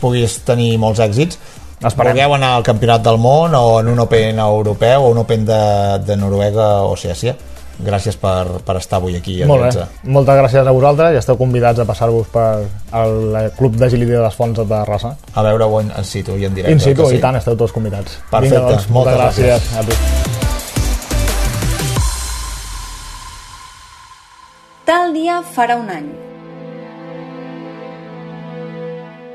[0.00, 1.38] puguis tenir molts èxits
[1.84, 2.14] Esperem.
[2.14, 5.64] Vulgueu anar al Campionat del Món o en un Open europeu o un Open de,
[6.06, 7.34] de Noruega o Suècia
[7.78, 9.70] gràcies per, per estar avui aquí a Molt bé.
[9.72, 10.08] 13.
[10.14, 13.14] Moltes gràcies a vosaltres i esteu convidats a passar-vos per al
[13.58, 15.16] Club d'Agility de les Fonts de Terrassa.
[15.34, 17.16] a veure-ho en, en situ i en directe In situ, sí?
[17.16, 18.18] i tant, esteu tots convidats.
[18.30, 19.46] Perfecte, Vinga, doncs, moltes moltes gràcies.
[19.46, 19.78] gràcies.
[19.78, 19.94] A tu.
[24.84, 26.08] Tal dia farà un any.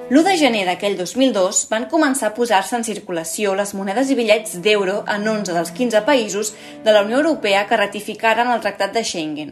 [0.09, 4.55] L'1 de gener d'aquell 2002 van començar a posar-se en circulació les monedes i bitllets
[4.65, 6.49] d'euro en 11 dels 15 països
[6.81, 9.51] de la Unió Europea que ratificaren el Tractat de Schengen.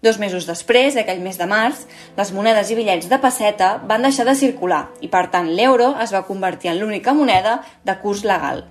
[0.00, 1.82] Dos mesos després, aquell mes de març,
[2.16, 6.16] les monedes i bitllets de passeta van deixar de circular i, per tant, l'euro es
[6.16, 8.64] va convertir en l'única moneda de curs legal.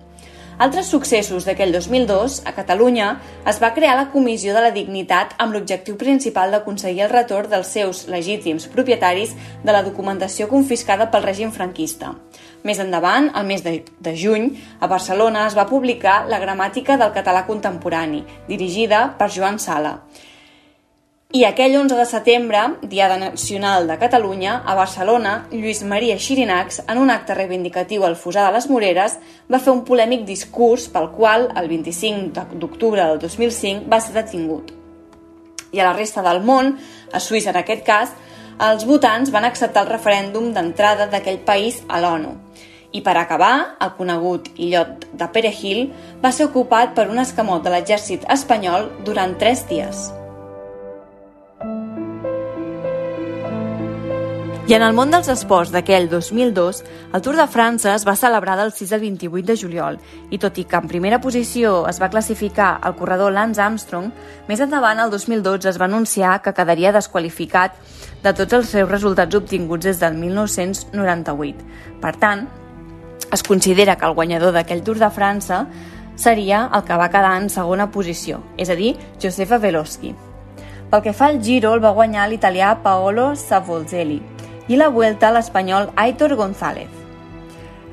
[0.62, 3.08] Altres successos d'aquell 2002, a Catalunya,
[3.50, 7.72] es va crear la Comissió de la Dignitat amb l'objectiu principal d'aconseguir el retorn dels
[7.74, 9.34] seus legítims propietaris
[9.64, 12.14] de la documentació confiscada pel règim franquista.
[12.64, 17.16] Més endavant, al mes de, de juny, a Barcelona es va publicar la Gramàtica del
[17.18, 19.98] català contemporani, dirigida per Joan Sala.
[21.34, 27.00] I aquell 11 de setembre, Diada Nacional de Catalunya, a Barcelona, Lluís Maria Xirinacs, en
[27.02, 29.16] un acte reivindicatiu al Fusar de les Moreres,
[29.50, 34.70] va fer un polèmic discurs pel qual, el 25 d'octubre del 2005, va ser detingut.
[35.74, 36.76] I a la resta del món,
[37.10, 38.14] a Suïssa en aquest cas,
[38.62, 42.38] els votants van acceptar el referèndum d'entrada d'aquell país a l'ONU.
[42.94, 45.88] I per acabar, el conegut illot de Perejil
[46.22, 50.12] va ser ocupat per un escamot de l'exèrcit espanyol durant tres dies.
[54.64, 56.78] I en el món dels esports d'aquell 2002,
[57.12, 59.98] el Tour de França es va celebrar del 6 al 28 de juliol
[60.32, 64.08] i tot i que en primera posició es va classificar el corredor Lance Armstrong,
[64.48, 67.76] més endavant, el 2012, es va anunciar que quedaria desqualificat
[68.24, 71.68] de tots els seus resultats obtinguts des del 1998.
[72.00, 72.48] Per tant,
[73.36, 75.66] es considera que el guanyador d'aquell Tour de França
[76.16, 80.16] seria el que va quedar en segona posició, és a dir, Josefa Veloski.
[80.88, 84.22] Pel que fa al Giro, el va guanyar l'italià Paolo Savolzelli,
[84.68, 86.90] i la Vuelta a l'espanyol Aitor González.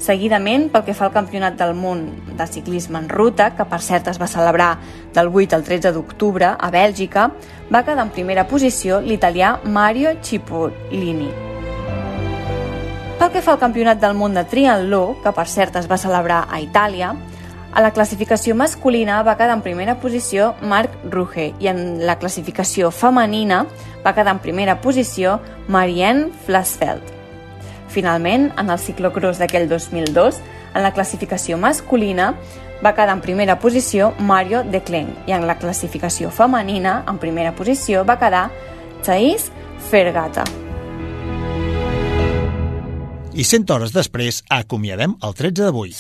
[0.01, 2.07] Seguidament, pel que fa al Campionat del Món
[2.39, 4.71] de Ciclisme en Ruta, que per cert es va celebrar
[5.13, 7.27] del 8 al 13 d'octubre a Bèlgica,
[7.69, 11.29] va quedar en primera posició l'italià Mario Cipollini.
[13.21, 16.47] Pel que fa al Campionat del Món de Triatló, que per cert es va celebrar
[16.49, 17.13] a Itàlia,
[17.73, 22.91] a la classificació masculina va quedar en primera posició Marc Ruge i en la classificació
[22.91, 23.65] femenina
[24.05, 27.03] va quedar en primera posició Marianne Flasfeld.
[27.91, 30.41] Finalment, en el ciclocross d'aquell 2002,
[30.75, 32.35] en la classificació masculina
[32.85, 37.55] va quedar en primera posició Mario De Klen i en la classificació femenina, en primera
[37.55, 38.49] posició, va quedar
[39.07, 39.51] Thais
[39.91, 40.47] Fergata.
[43.31, 45.95] I 100 hores després acomiadem el 13 d'avui.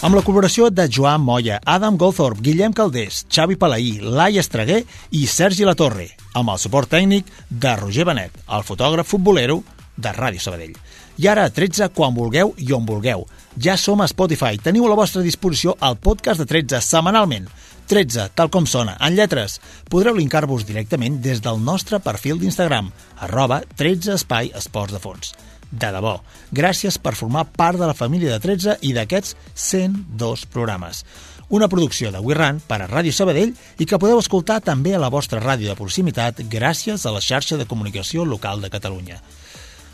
[0.00, 4.80] Amb la col·laboració de Joan Moya, Adam Goldthorpe, Guillem Caldés, Xavi Palaí, Lai Estreguer
[5.12, 6.06] i Sergi Latorre,
[6.40, 9.58] amb el suport tècnic de Roger Benet, el fotògraf futbolero
[10.00, 10.78] de Ràdio Sabadell.
[11.20, 13.26] I ara a 13 quan vulgueu i on vulgueu.
[13.60, 14.56] Ja som a Spotify.
[14.56, 17.50] Teniu a la vostra disposició el podcast de 13 setmanalment.
[17.92, 19.58] 13, tal com sona, en lletres.
[19.90, 22.88] Podreu linkar-vos directament des del nostre perfil d'Instagram,
[23.20, 25.34] arroba 13 espai esports de fons
[25.70, 26.18] de debò.
[26.52, 31.04] Gràcies per formar part de la família de 13 i d'aquests 102 programes.
[31.50, 35.10] Una producció de WeRun per a Ràdio Sabadell i que podeu escoltar també a la
[35.10, 39.18] vostra ràdio de proximitat gràcies a la xarxa de comunicació local de Catalunya.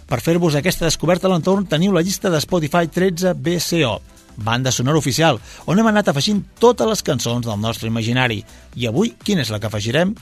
[0.06, 3.96] Per fer-vos aquesta descoberta a l'entorn teniu la llista de Spotify 13 BCO,
[4.36, 8.42] banda sonora oficial, on hem anat afegint totes les cançons del nostre imaginari.
[8.76, 10.14] I avui, quina és la que afegirem?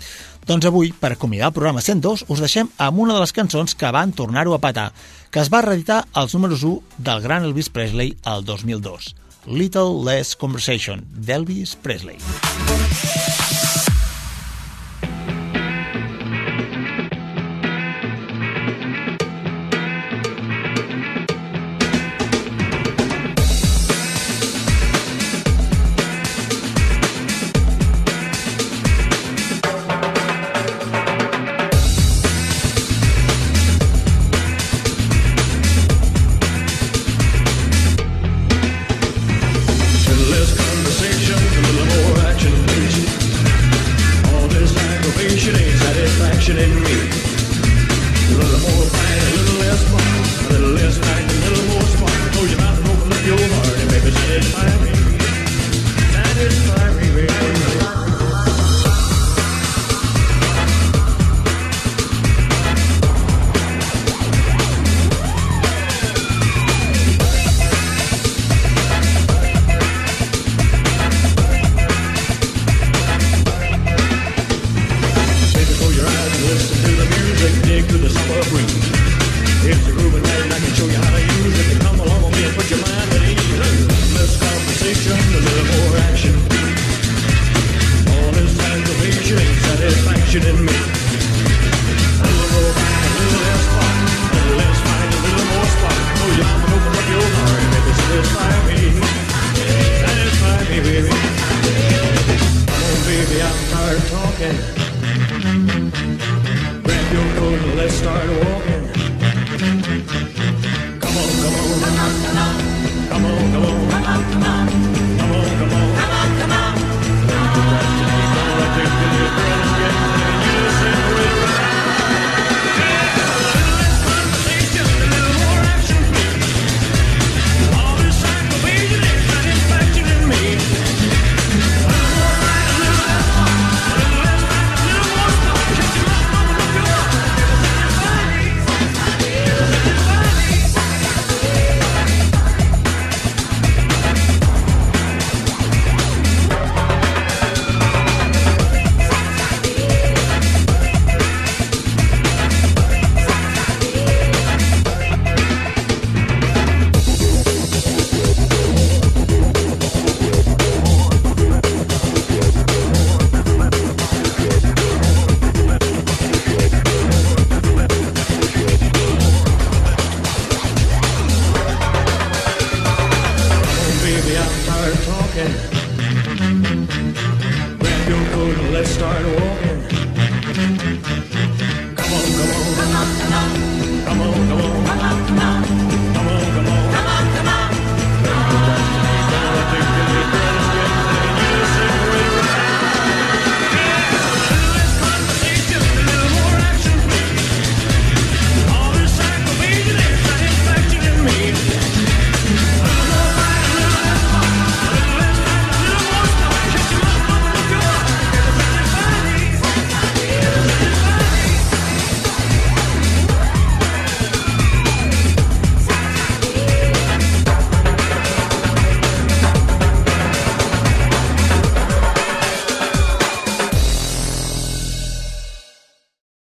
[0.46, 3.92] Doncs avui, per acomiadar el programa 102, us deixem amb una de les cançons que
[3.94, 4.90] van tornar-ho a patar,
[5.30, 9.14] que es va reeditar als números 1 del gran Elvis Presley al 2002.
[9.46, 12.16] Little Less Conversation, d'Elvis Presley.